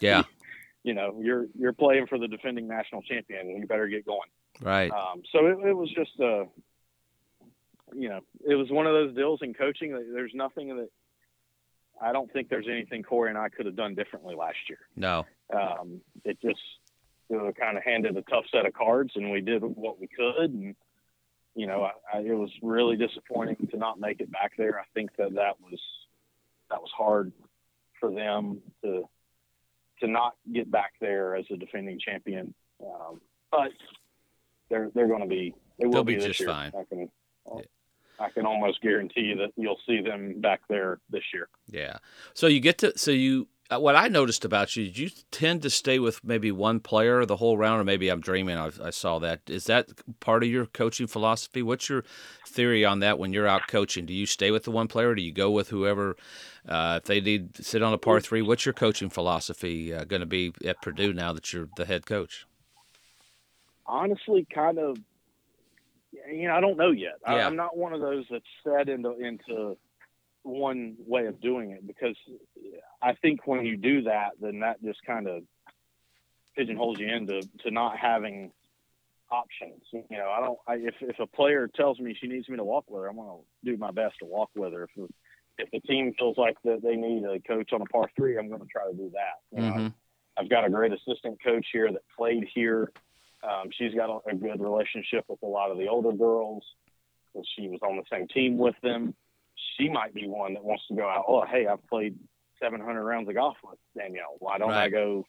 [0.00, 0.22] Yeah.
[0.82, 3.40] you know, you're you're playing for the defending national champion.
[3.48, 4.28] and You better get going.
[4.60, 4.90] Right.
[4.90, 6.44] Um, so it, it was just a,
[7.94, 9.92] you know, it was one of those deals in coaching.
[9.92, 10.88] That there's nothing that
[12.00, 14.80] I don't think there's anything Kory and I could have done differently last year.
[14.96, 15.24] No.
[15.54, 16.60] Um, it just
[17.30, 20.08] it was kind of handed a tough set of cards, and we did what we
[20.08, 20.50] could.
[20.50, 20.74] And
[21.54, 24.80] you know, I, I, it was really disappointing to not make it back there.
[24.80, 25.80] I think that that was
[26.70, 27.32] that was hard
[28.00, 29.08] for them to
[30.02, 32.52] to not get back there as a defending champion.
[32.84, 33.70] Um, but
[34.68, 36.48] they're they're going to be they will They'll be this just year.
[36.50, 36.72] fine.
[36.78, 37.08] I can
[38.18, 41.48] I can almost guarantee you that you'll see them back there this year.
[41.66, 41.96] Yeah.
[42.34, 45.98] So you get to so you what I noticed about you, you tend to stay
[45.98, 48.56] with maybe one player the whole round, or maybe I'm dreaming.
[48.56, 49.40] I, I saw that.
[49.48, 49.88] Is that
[50.20, 51.62] part of your coaching philosophy?
[51.62, 52.04] What's your
[52.46, 54.06] theory on that when you're out coaching?
[54.06, 55.10] Do you stay with the one player?
[55.10, 56.16] Or do you go with whoever?
[56.68, 60.04] Uh, if they need to sit on a par three, what's your coaching philosophy uh,
[60.04, 62.46] going to be at Purdue now that you're the head coach?
[63.86, 64.96] honestly kind of
[66.30, 67.46] you know i don't know yet I, Yeah.
[67.46, 69.76] i'm not one of those that's set into into
[70.42, 72.16] one way of doing it because
[73.00, 75.42] i think when you do that then that just kind of
[76.56, 78.50] pigeonholes you into to not having
[79.30, 82.56] options you know i don't I, if, if a player tells me she needs me
[82.56, 84.90] to walk with her i'm going to do my best to walk with her if
[84.96, 85.08] the,
[85.58, 88.48] if the team feels like that they need a coach on a par three i'm
[88.48, 89.88] going to try to do that you know, hmm
[90.38, 92.90] I've got a great assistant coach here that played here.
[93.42, 96.64] Um, she's got a, a good relationship with a lot of the older girls.
[97.56, 99.14] She was on the same team with them.
[99.78, 101.24] She might be one that wants to go out.
[101.28, 102.16] Oh, hey, I've played
[102.60, 104.36] 700 rounds of golf with Danielle.
[104.38, 105.26] Why don't I go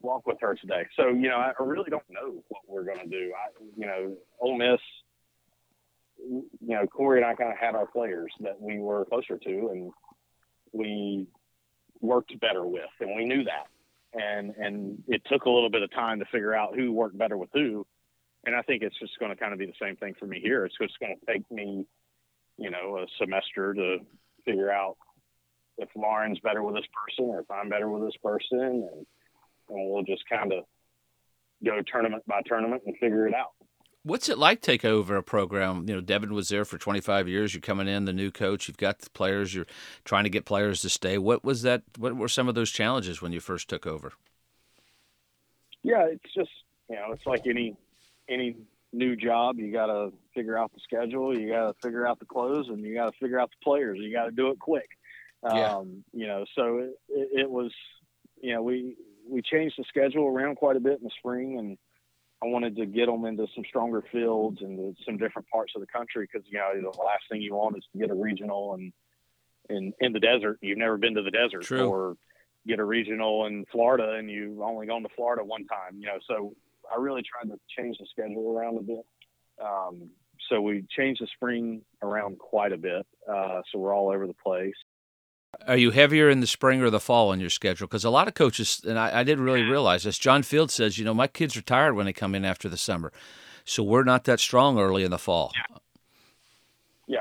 [0.00, 0.86] walk with her today?
[0.96, 3.32] So you know, I I really don't know what we're going to do.
[3.34, 4.80] I, you know, Ole Miss.
[6.26, 9.68] You know, Kory and I kind of had our players that we were closer to,
[9.72, 9.92] and
[10.72, 11.26] we
[12.00, 13.66] worked better with, and we knew that
[14.14, 17.36] and and it took a little bit of time to figure out who worked better
[17.36, 17.86] with who.
[18.46, 20.38] And I think it's just going to kind of be the same thing for me
[20.38, 20.66] here.
[20.66, 21.86] It's just going to take me,
[22.56, 23.98] you know, a semester to
[24.44, 24.96] figure out
[25.78, 29.06] if Lauren's better with this person or if I'm better with this person, and
[29.68, 30.64] and we'll just kind of
[31.64, 33.52] go tournament by tournament and figure it out.
[34.02, 35.86] What's it like take over a program?
[35.88, 37.54] You know, Devon was there for 25 years.
[37.54, 38.68] You're coming in, the new coach.
[38.68, 39.54] You've got the players.
[39.54, 39.66] You're
[40.04, 41.16] trying to get players to stay.
[41.16, 41.82] What was that?
[41.96, 44.12] What were some of those challenges when you first took over?
[45.82, 46.50] Yeah, it's just
[46.90, 47.76] you know, it's like any
[48.28, 48.56] any
[48.94, 49.58] new job.
[49.58, 51.38] You got to figure out the schedule.
[51.38, 53.98] You got to figure out the clothes, and you got to figure out the players.
[54.00, 54.88] You got to do it quick.
[55.44, 55.76] Yeah.
[55.76, 57.70] Um, you know, so it, it, was,
[58.40, 58.96] you know, we
[59.28, 61.76] we changed the schedule around quite a bit in the spring, and
[62.42, 65.86] I wanted to get them into some stronger fields and some different parts of the
[65.86, 68.92] country because you know the last thing you want is to get a regional and
[69.68, 70.58] in in the desert.
[70.60, 71.88] You've never been to the desert, True.
[71.88, 72.16] or
[72.66, 75.98] get a regional in Florida and you've only gone to Florida one time.
[75.98, 76.54] You know, so
[76.92, 79.06] I really tried to change the schedule around a bit.
[79.62, 80.10] Um,
[80.48, 83.06] so we changed the spring around quite a bit.
[83.30, 84.74] Uh, so we're all over the place.
[85.66, 87.86] Are you heavier in the spring or the fall in your schedule?
[87.86, 90.18] Because a lot of coaches, and I, I didn't really realize this.
[90.18, 92.76] John Field says, you know, my kids are tired when they come in after the
[92.76, 93.12] summer,
[93.64, 95.52] so we're not that strong early in the fall.
[95.54, 95.76] Yeah,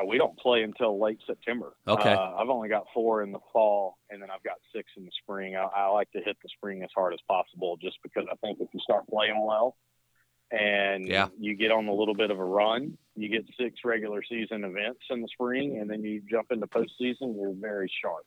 [0.06, 1.74] we don't play until late September.
[1.88, 2.13] Okay.
[2.13, 5.12] Uh, I've only got four in the fall, and then I've got six in the
[5.22, 5.56] spring.
[5.56, 8.60] I, I like to hit the spring as hard as possible, just because I think
[8.62, 9.76] if you start playing well,
[10.52, 11.28] and yeah.
[11.39, 12.98] you get on a little bit of a run.
[13.15, 17.36] You get six regular season events in the spring, and then you jump into postseason.
[17.36, 18.26] You're very sharp.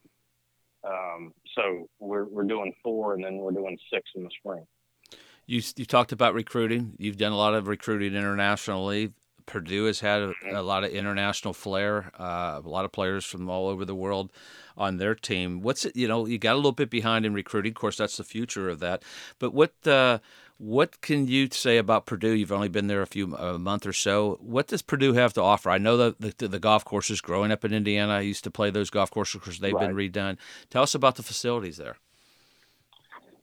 [0.84, 4.66] Um, so we're we're doing four, and then we're doing six in the spring.
[5.46, 6.94] You you talked about recruiting.
[6.98, 9.12] You've done a lot of recruiting internationally.
[9.46, 12.10] Purdue has had a, a lot of international flair.
[12.18, 14.30] Uh, a lot of players from all over the world
[14.76, 15.62] on their team.
[15.62, 15.96] What's it?
[15.96, 17.70] You know, you got a little bit behind in recruiting.
[17.70, 19.02] Of course, that's the future of that.
[19.38, 20.18] But what uh,
[20.58, 22.32] what can you say about Purdue?
[22.32, 24.38] You've only been there a few a month or so.
[24.40, 25.70] What does Purdue have to offer?
[25.70, 27.20] I know that the, the golf courses.
[27.20, 30.38] Growing up in Indiana, I used to play those golf courses because they've been redone.
[30.70, 31.96] Tell us about the facilities there.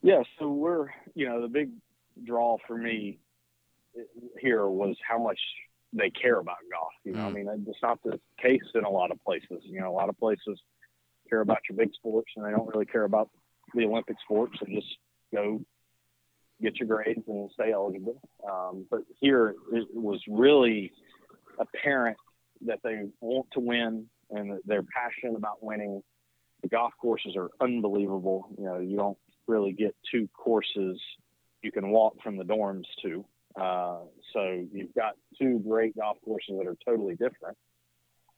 [0.01, 1.71] Yeah, so we're you know the big
[2.23, 3.19] draw for me
[4.39, 5.39] here was how much
[5.93, 6.91] they care about golf.
[7.03, 7.27] You know, Mm.
[7.27, 9.61] I mean, it's not the case in a lot of places.
[9.63, 10.59] You know, a lot of places
[11.29, 13.29] care about your big sports and they don't really care about
[13.73, 14.97] the Olympic sports and just
[15.33, 15.61] go
[16.61, 18.21] get your grades and stay eligible.
[18.49, 20.91] Um, but here it was really
[21.59, 22.17] apparent
[22.65, 26.01] that they want to win and that they're passionate about winning.
[26.61, 28.47] The golf courses are unbelievable.
[28.57, 30.99] You know, you don't really get two courses
[31.61, 33.25] you can walk from the dorms to.
[33.55, 33.99] Uh,
[34.33, 37.57] so you've got two great golf courses that are totally different.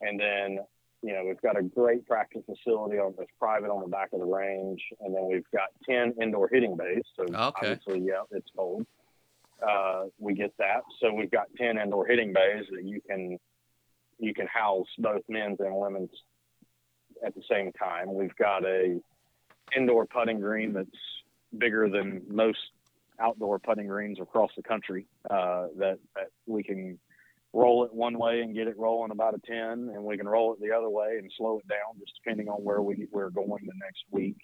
[0.02, 0.60] And then,
[1.02, 4.20] you know, we've got a great practice facility on that's private on the back of
[4.20, 4.82] the range.
[5.00, 7.04] And then we've got 10 indoor hitting bays.
[7.16, 7.38] So Okay.
[7.72, 8.86] obviously, yeah, it's cold.
[9.66, 10.84] Uh, we get that.
[11.00, 13.38] So we've got 10 indoor hitting bays that you can,
[14.20, 16.12] you can house both men's and women's
[17.26, 18.14] at the same time.
[18.14, 19.00] We've got a
[19.76, 20.90] indoor putting green that's
[21.58, 22.60] bigger than most
[23.20, 27.00] outdoor putting greens across the country uh, that, that we can
[27.54, 29.56] roll it one way and get it rolling about a 10
[29.94, 32.64] and we can roll it the other way and slow it down just depending on
[32.64, 34.36] where we, we're going the next week.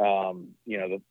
[0.00, 1.02] Um, you know, the,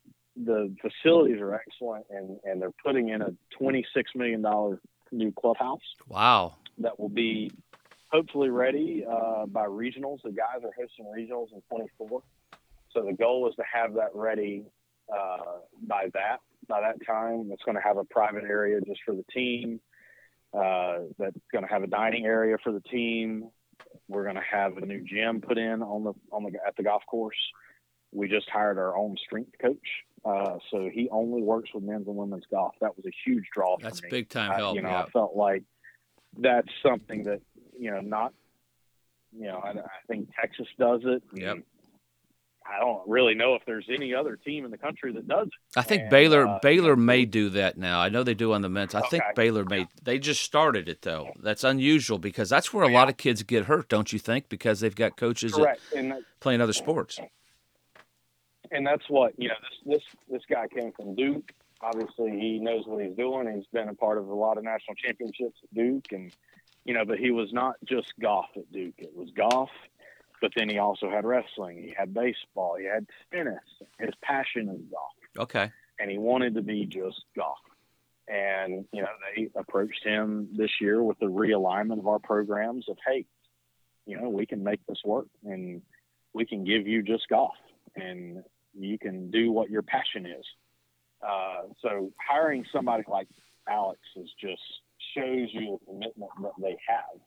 [0.44, 4.44] the facilities are excellent and, and they're putting in a $26 million
[5.10, 6.56] new clubhouse Wow.
[6.78, 7.50] that will be
[8.10, 10.18] hopefully ready uh, by regionals.
[10.22, 12.22] The guys are hosting regionals in 24.
[12.92, 14.64] So the goal is to have that ready
[15.10, 17.50] uh, by that by that time.
[17.52, 19.80] It's going to have a private area just for the team.
[20.54, 23.48] Uh, that's going to have a dining area for the team.
[24.08, 26.82] We're going to have a new gym put in on the on the at the
[26.82, 27.36] golf course.
[28.12, 29.78] We just hired our own strength coach,
[30.26, 32.74] uh, so he only works with men's and women's golf.
[32.82, 34.10] That was a huge draw for That's me.
[34.10, 34.76] big time I- help.
[34.76, 35.04] you know, yeah.
[35.04, 35.62] I felt like
[36.38, 37.40] that's something that
[37.78, 38.34] you know not.
[39.34, 41.22] You know, I, I think Texas does it.
[41.32, 41.58] Yep.
[42.70, 45.78] I don't really know if there's any other team in the country that does it.
[45.78, 48.00] I think And, Baylor uh, Baylor may do that now.
[48.00, 48.94] I know they do on the men's.
[48.94, 49.86] I think Baylor may.
[50.02, 51.32] They just started it though.
[51.40, 54.48] That's unusual because that's where a lot of kids get hurt, don't you think?
[54.48, 57.18] Because they've got coaches that that- playing other sports.
[58.70, 59.54] and that's what you know.
[59.84, 61.52] This this this guy came from Duke.
[61.80, 63.52] Obviously, he knows what he's doing.
[63.54, 66.32] He's been a part of a lot of national championships at Duke, and
[66.84, 68.94] you know, but he was not just golf at Duke.
[68.98, 69.70] It was golf,
[70.42, 71.78] but then he also had wrestling.
[71.82, 72.76] He had baseball.
[72.78, 73.60] He had tennis.
[73.98, 75.12] His passion is golf,
[75.48, 75.70] Okay.
[75.98, 77.56] and he wanted to be just golf.
[78.28, 82.98] And you know, they approached him this year with the realignment of our programs of,
[83.06, 83.24] hey,
[84.04, 85.80] you know, we can make this work, and
[86.34, 87.54] we can give you just golf,
[87.96, 88.42] and
[88.74, 90.44] you can do what your passion is.
[91.26, 93.28] Uh, so hiring somebody like
[93.68, 94.62] Alex is just
[95.14, 97.20] shows you the commitment that they have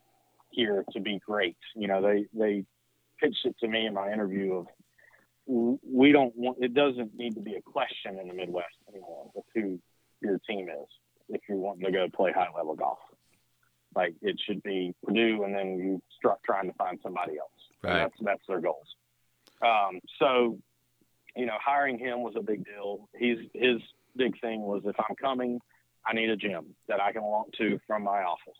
[0.49, 1.57] here to be great.
[1.75, 2.65] You know, they they
[3.25, 4.67] pitched it to me in my interview of
[5.47, 9.43] we don't want it doesn't need to be a question in the Midwest anymore of
[9.53, 9.79] who
[10.21, 10.87] your team is
[11.29, 12.97] if you're wanting to go play high level golf.
[13.95, 17.51] Like it should be Purdue, and then you start trying to find somebody else.
[17.83, 17.93] Right.
[17.93, 18.87] that's that's their goals.
[19.61, 20.57] Um, so,
[21.35, 23.07] you know, hiring him was a big deal.
[23.17, 23.81] He's his
[24.15, 25.59] big thing was if I'm coming,
[26.05, 28.59] I need a gym that I can walk to from my office.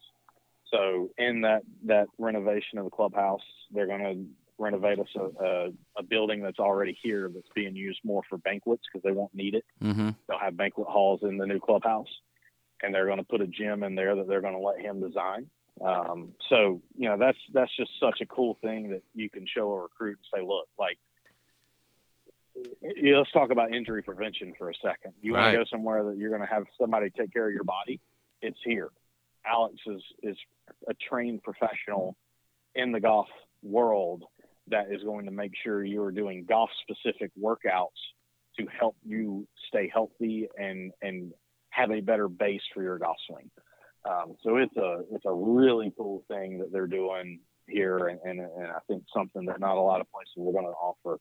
[0.72, 4.26] So in that that renovation of the clubhouse, they're going to
[4.58, 8.84] renovate us a, a, a building that's already here that's being used more for banquets
[8.92, 9.66] because they won't need it.
[9.84, 10.10] Mm-hmm.
[10.28, 12.08] They'll have banquet halls in the new clubhouse,
[12.82, 15.02] and they're going to put a gym in there that they're going to let him
[15.02, 15.48] design.
[15.86, 19.74] Um, so you know that's that's just such a cool thing that you can show
[19.74, 20.98] a recruit and say, look, like
[22.82, 25.14] yeah, let's talk about injury prevention for a second.
[25.22, 27.66] You want to go somewhere that you're going to have somebody take care of your
[27.66, 28.00] body?
[28.42, 28.90] It's here.
[29.46, 30.38] Alex is is
[30.88, 32.16] a trained professional
[32.74, 33.28] in the golf
[33.62, 34.24] world
[34.68, 37.90] that is going to make sure you are doing golf specific workouts
[38.60, 41.34] to help you stay healthy and and
[41.70, 43.50] have a better base for your golf swing.
[44.10, 48.40] Um, so it's a it's a really cool thing that they're doing here, and, and,
[48.40, 51.20] and I think something that not a lot of places are going to offer.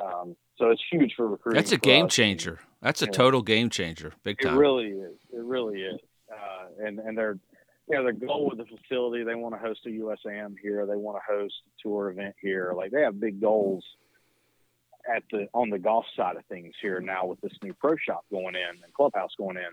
[0.00, 1.58] Um, so it's huge for recruiting.
[1.58, 2.58] That's a game changer.
[2.82, 4.12] That's a total game changer.
[4.22, 4.54] Big time.
[4.54, 5.16] It really is.
[5.32, 6.00] It really is.
[6.80, 7.38] And And they're
[7.96, 9.24] know their goal with the facility.
[9.24, 10.86] They want to host a USAM here.
[10.86, 12.72] They want to host a tour event here.
[12.76, 13.84] Like they have big goals
[15.14, 18.24] at the on the golf side of things here now with this new pro shop
[18.30, 19.70] going in and clubhouse going in.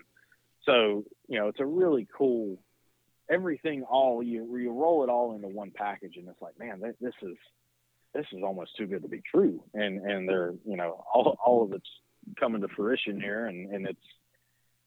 [0.64, 2.58] So you know it's a really cool
[3.30, 7.14] everything all you you roll it all into one package and it's like man this
[7.22, 7.36] is
[8.14, 11.64] this is almost too good to be true and and they're you know all all
[11.64, 11.88] of it's
[12.38, 13.98] coming to fruition here and and it's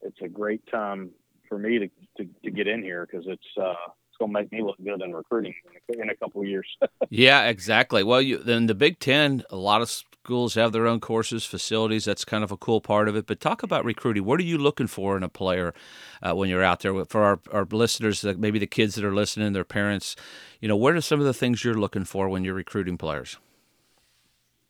[0.02, 1.12] it's a great time
[1.50, 1.88] for me to
[2.18, 3.74] to, to get in here because it's uh
[4.08, 5.54] it's going to make me look good in recruiting
[5.90, 6.68] in a, couple of years.
[7.10, 8.04] yeah, exactly.
[8.04, 12.06] Well, you then the Big Ten, a lot of schools have their own courses, facilities.
[12.06, 13.26] That's kind of a cool part of it.
[13.26, 14.26] But talk about recruiting.
[14.26, 15.74] What are you looking for in a player
[16.22, 17.04] uh, when you're out there?
[17.06, 20.16] For our, our listeners, maybe the kids that are listening, their parents,
[20.62, 23.38] you know, what are some of the things you're looking for when you're recruiting players?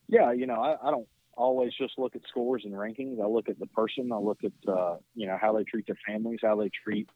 [0.07, 1.07] Yeah, you know, I, I don't
[1.39, 3.21] always just look at scores and rankings.
[3.21, 4.11] I look at the person.
[4.11, 7.09] I look at uh, you know how they treat their families, how they treat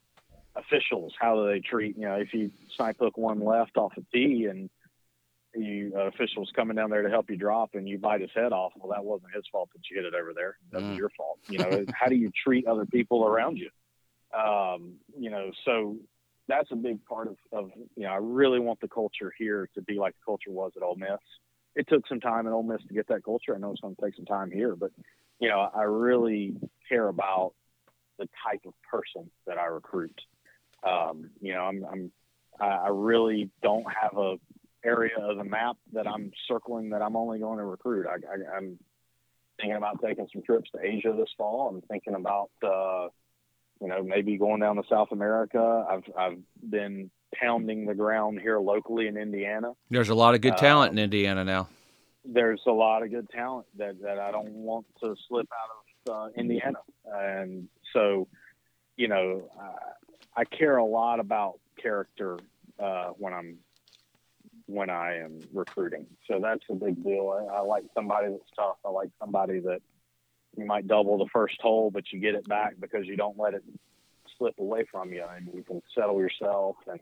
[0.55, 4.01] officials, how do they treat you know if you snipe hook one left off a
[4.15, 4.69] tee and
[5.55, 8.53] you uh, officials coming down there to help you drop and you bite his head
[8.53, 8.71] off.
[8.75, 10.57] Well, that wasn't his fault that you hit it over there.
[10.71, 10.97] That was mm.
[10.97, 11.39] your fault.
[11.47, 13.69] You know, how do you treat other people around you?
[14.35, 15.97] Um, you know, so
[16.47, 19.81] that's a big part of, of, you know, I really want the culture here to
[19.83, 21.19] be like the culture was at Ole Miss
[21.75, 23.55] it took some time at Ole Miss to get that culture.
[23.55, 24.91] I know it's going to take some time here, but
[25.39, 26.55] you know, I really
[26.87, 27.53] care about
[28.19, 30.19] the type of person that I recruit.
[30.87, 32.11] Um, you know, I'm, I'm,
[32.59, 34.35] I really don't have a
[34.85, 38.05] area of the map that I'm circling that I'm only going to recruit.
[38.05, 38.77] I, I, I'm
[39.57, 41.69] thinking about taking some trips to Asia this fall.
[41.69, 43.07] I'm thinking about, uh,
[43.81, 45.85] you know, maybe going down to South America.
[45.89, 46.37] I've, I've
[46.69, 47.09] been
[47.39, 49.73] pounding the ground here locally in Indiana.
[49.89, 51.67] There's a lot of good talent um, in Indiana now.
[52.25, 56.33] There's a lot of good talent that, that I don't want to slip out of
[56.35, 56.79] uh, Indiana.
[57.05, 58.27] And so,
[58.95, 62.39] you know, I, I care a lot about character
[62.79, 63.57] uh, when I'm
[64.65, 66.07] when I am recruiting.
[66.27, 67.29] So that's a big deal.
[67.29, 68.77] I, I like somebody that's tough.
[68.85, 69.81] I like somebody that
[70.57, 73.53] you might double the first hole, but you get it back because you don't let
[73.53, 73.63] it
[74.37, 76.99] slip away from you and you can settle yourself and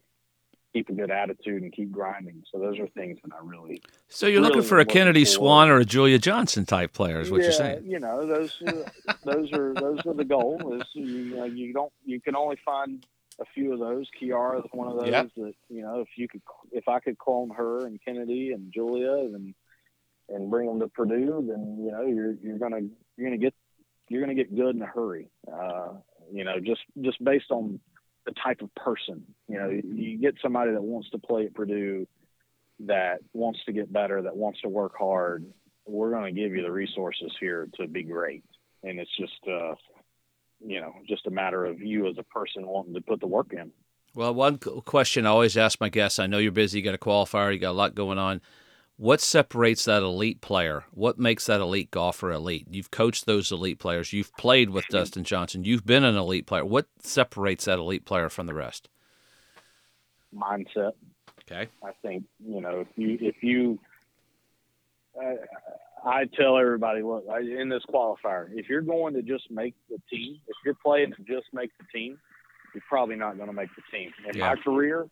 [0.73, 2.43] keep a good attitude and keep grinding.
[2.51, 3.81] So those are things that I really.
[4.09, 5.31] So you're really looking for a Kennedy for.
[5.31, 7.83] Swann or a Julia Johnson type player, is what yeah, you're saying?
[7.85, 8.85] You know, those are,
[9.25, 10.79] those are those are the goal.
[10.79, 13.05] Is you, you, know you don't you can only find
[13.39, 14.07] a few of those.
[14.19, 15.29] Chiara is one of those yep.
[15.37, 16.41] that you know if you could
[16.71, 19.53] if I could clone her and Kennedy and Julia and
[20.29, 22.81] and bring them to Purdue, then you know you're you're gonna
[23.17, 23.53] you're gonna get
[24.09, 25.29] you're gonna get good in a hurry.
[25.51, 25.93] Uh,
[26.31, 27.79] you know, just just based on
[28.25, 29.23] the type of person.
[29.47, 32.07] You know, you get somebody that wants to play at Purdue,
[32.81, 35.45] that wants to get better, that wants to work hard.
[35.85, 38.43] We're going to give you the resources here to be great,
[38.83, 39.75] and it's just, uh,
[40.65, 43.53] you know, just a matter of you as a person wanting to put the work
[43.53, 43.71] in.
[44.13, 46.19] Well, one question I always ask my guests.
[46.19, 48.41] I know you're busy, you got a qualifier, you got a lot going on
[48.97, 50.83] what separates that elite player?
[50.91, 52.67] What makes that elite golfer elite?
[52.69, 54.13] You've coached those elite players.
[54.13, 55.63] You've played with Dustin Johnson.
[55.63, 56.65] You've been an elite player.
[56.65, 58.89] What separates that elite player from the rest?
[60.35, 60.91] Mindset.
[61.51, 61.67] Okay.
[61.83, 63.79] I think you know if you if you.
[65.19, 65.35] Uh,
[66.03, 69.97] I tell everybody, look, I, in this qualifier, if you're going to just make the
[70.09, 72.17] team, if you're playing to just make the team,
[72.73, 74.11] you're probably not going to make the team.
[74.27, 74.49] In yeah.
[74.49, 75.07] my career,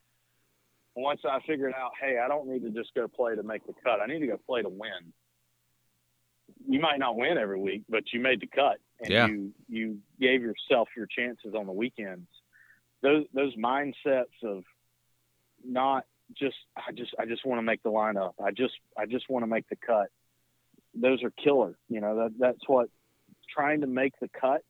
[0.95, 3.73] once I figured out, hey, I don't need to just go play to make the
[3.83, 4.01] cut.
[4.01, 5.13] I need to go play to win.
[6.67, 9.27] You might not win every week, but you made the cut and yeah.
[9.27, 12.27] you you gave yourself your chances on the weekends.
[13.01, 14.63] Those those mindsets of
[15.63, 16.05] not
[16.37, 18.33] just I just I just want to make the lineup.
[18.43, 20.07] I just I just want to make the cut.
[20.93, 21.77] Those are killer.
[21.87, 22.89] You know that that's what
[23.49, 24.63] trying to make the cut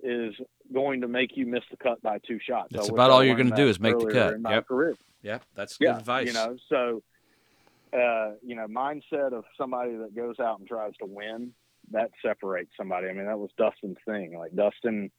[0.00, 0.34] is
[0.72, 2.68] going to make you miss the cut by two shots.
[2.70, 4.34] That's about all you're going to do is make the cut.
[4.34, 4.68] In my yep.
[4.68, 4.94] career.
[5.22, 6.26] Yeah, that's good yeah, advice.
[6.26, 7.02] You know, so
[7.92, 11.52] uh, you know, mindset of somebody that goes out and tries to win
[11.90, 13.08] that separates somebody.
[13.08, 14.36] I mean, that was Dustin's thing.
[14.36, 15.10] Like Dustin,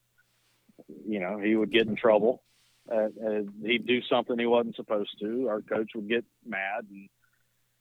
[1.07, 2.43] you know, he would get in trouble.
[2.91, 5.47] Uh, uh, he'd do something he wasn't supposed to.
[5.47, 7.09] Our coach would get mad, and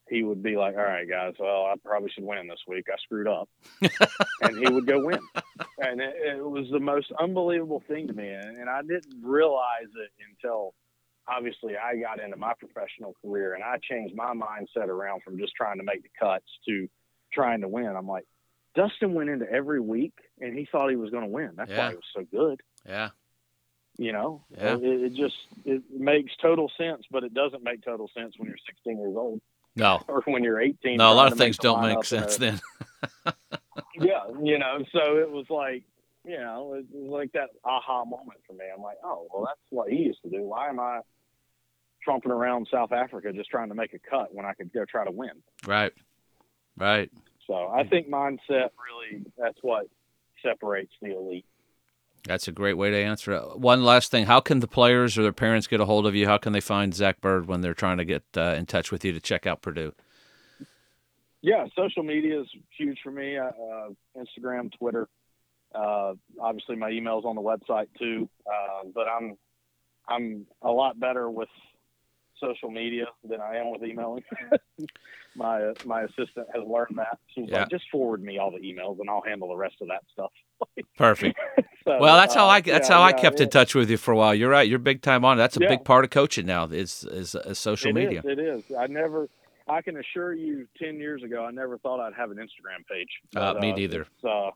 [0.09, 2.87] he would be like, "All right, guys, well, I probably should win this week.
[2.93, 3.49] I screwed up,"
[4.43, 5.21] and he would go win.
[5.79, 9.89] And it, it, was the most unbelievable thing to me, and, and I didn't realize
[9.97, 10.75] it until
[11.29, 15.55] obviously I got into my professional career and I changed my mindset around from just
[15.55, 16.89] trying to make the cuts to
[17.33, 17.87] trying to win.
[17.87, 18.25] I'm like,
[18.75, 21.53] Dustin went into every week and he thought he was going to win.
[21.57, 21.79] That's yeah.
[21.79, 22.61] why he was so good.
[22.87, 23.11] Yeah.
[23.97, 24.77] You know, yeah.
[24.77, 28.59] it, it just it makes total sense, but it doesn't make total sense when you're
[28.67, 29.41] 16 years old.
[29.75, 30.03] No.
[30.09, 30.99] Or when you're 18.
[30.99, 32.61] No, a lot of things don't make sense then.
[33.99, 35.83] yeah, you know, so it was like
[36.25, 38.67] you know, it was like that aha moment for me.
[38.73, 40.43] I'm like, oh, well, that's what he used to do.
[40.43, 41.01] Why am I
[42.09, 45.05] trumping around South Africa just trying to make a cut when I could go try
[45.05, 45.43] to win?
[45.67, 45.93] Right.
[46.75, 47.11] Right.
[47.47, 49.89] So I think mindset really that's what
[50.43, 51.45] separates the elite.
[52.27, 53.59] That's a great way to answer it.
[53.59, 56.27] One last thing: How can the players or their parents get a hold of you?
[56.27, 59.05] How can they find Zach Byrd when they're trying to get uh, in touch with
[59.05, 59.93] you to check out Purdue?
[61.43, 63.37] Yeah, social media is huge for me.
[63.37, 63.51] Uh,
[64.17, 65.09] Instagram, Twitter.
[65.75, 68.29] Uh, obviously, my email's on the website too.
[68.47, 69.37] Uh, but I'm
[70.09, 71.49] I'm a lot better with
[72.41, 74.25] social media than I am with emailing.
[75.37, 77.19] my my assistant has learned that.
[77.35, 77.61] She's yeah.
[77.61, 80.33] like, just forward me all the emails, and I'll handle the rest of that stuff.
[80.97, 81.39] Perfect.
[81.85, 83.45] so, well, that's how uh, I that's yeah, how I kept yeah.
[83.45, 84.35] in touch with you for a while.
[84.35, 84.69] You're right.
[84.69, 85.39] You're big time on.
[85.39, 85.39] It.
[85.39, 86.67] That's a big part of coaching now.
[86.67, 88.21] Is is, is social it media.
[88.21, 88.63] Is, it is.
[88.79, 89.29] I never.
[89.71, 93.09] I can assure you, ten years ago, I never thought I'd have an Instagram page.
[93.37, 94.07] Uh, but, uh, me neither.
[94.25, 94.51] Uh,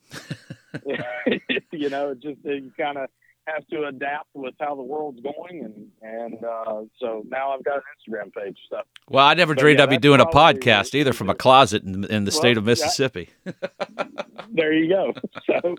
[1.71, 3.11] you know, just you kind of
[3.47, 7.77] have to adapt with how the world's going, and and uh, so now I've got
[7.77, 8.59] an Instagram page.
[8.71, 8.81] So.
[9.09, 12.05] Well, I never dreamed yeah, I'd be doing a podcast either from a closet in,
[12.05, 13.31] in the well, state of Mississippi.
[14.53, 15.13] there you go.
[15.45, 15.75] So,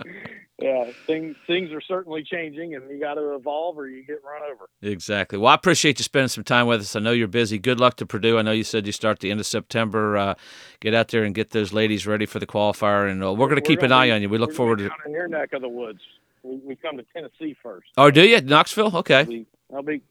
[0.60, 4.42] yeah, things things are certainly changing, and you got to evolve or you get run
[4.52, 4.70] over.
[4.82, 5.38] Exactly.
[5.38, 6.96] Well, I appreciate you spending some time with us.
[6.96, 7.58] I know you're busy.
[7.58, 8.38] Good luck to Purdue.
[8.38, 10.18] I know you said you start the end of September.
[10.18, 10.36] Uh,
[10.80, 13.62] get out there and get those ladies ready for the qualifier, and uh, we're, going
[13.62, 14.30] to keep an eye on you.
[14.30, 16.02] We look forward to in your neck of the woods
[16.44, 17.88] we, we come to Tennessee first.
[17.98, 18.96] Oh, do you Knoxville?
[18.98, 19.20] Okay.
[19.20, 20.02] I'll be, I'll be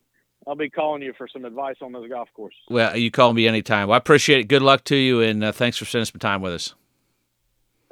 [0.45, 2.59] I'll be calling you for some advice on those golf courses.
[2.69, 3.87] Well, you call me anytime.
[3.87, 4.47] Well, I appreciate it.
[4.47, 6.75] Good luck to you, and uh, thanks for spending some time with us.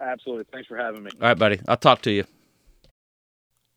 [0.01, 0.45] Absolutely.
[0.51, 1.11] Thanks for having me.
[1.21, 1.59] All right, buddy.
[1.67, 2.25] I'll talk to you.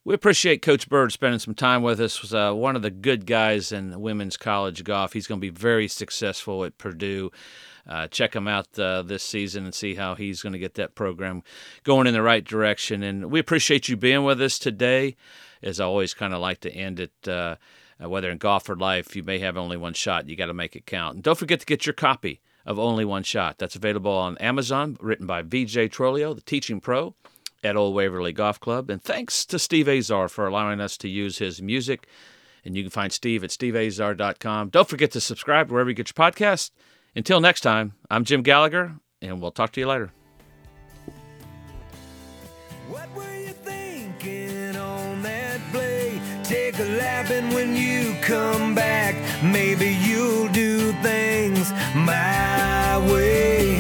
[0.05, 2.21] We appreciate Coach Byrd spending some time with us.
[2.21, 5.13] Was uh, one of the good guys in women's college golf.
[5.13, 7.31] He's going to be very successful at Purdue.
[7.87, 10.95] Uh, check him out uh, this season and see how he's going to get that
[10.95, 11.43] program
[11.83, 13.03] going in the right direction.
[13.03, 15.17] And we appreciate you being with us today.
[15.63, 17.57] As I always kind of like to end it, uh,
[18.03, 20.29] uh, whether in golf or life, you may have only one shot.
[20.29, 21.15] You got to make it count.
[21.15, 23.59] And don't forget to get your copy of Only One Shot.
[23.59, 27.15] That's available on Amazon, written by VJ Trolio, the teaching pro
[27.63, 28.91] at Old Waverly Golf Club.
[28.91, 32.07] And thanks to Steve Azar for allowing us to use his music.
[32.65, 34.71] And you can find Steve at steveazar.com.
[34.71, 36.71] Don't forget to subscribe wherever you get your podcast.
[37.17, 40.13] Until next time, I'm Jim Gallagher, and we'll talk to you later.
[46.45, 49.15] take a lap and when you come back.
[49.43, 53.74] Maybe you'll do things my way.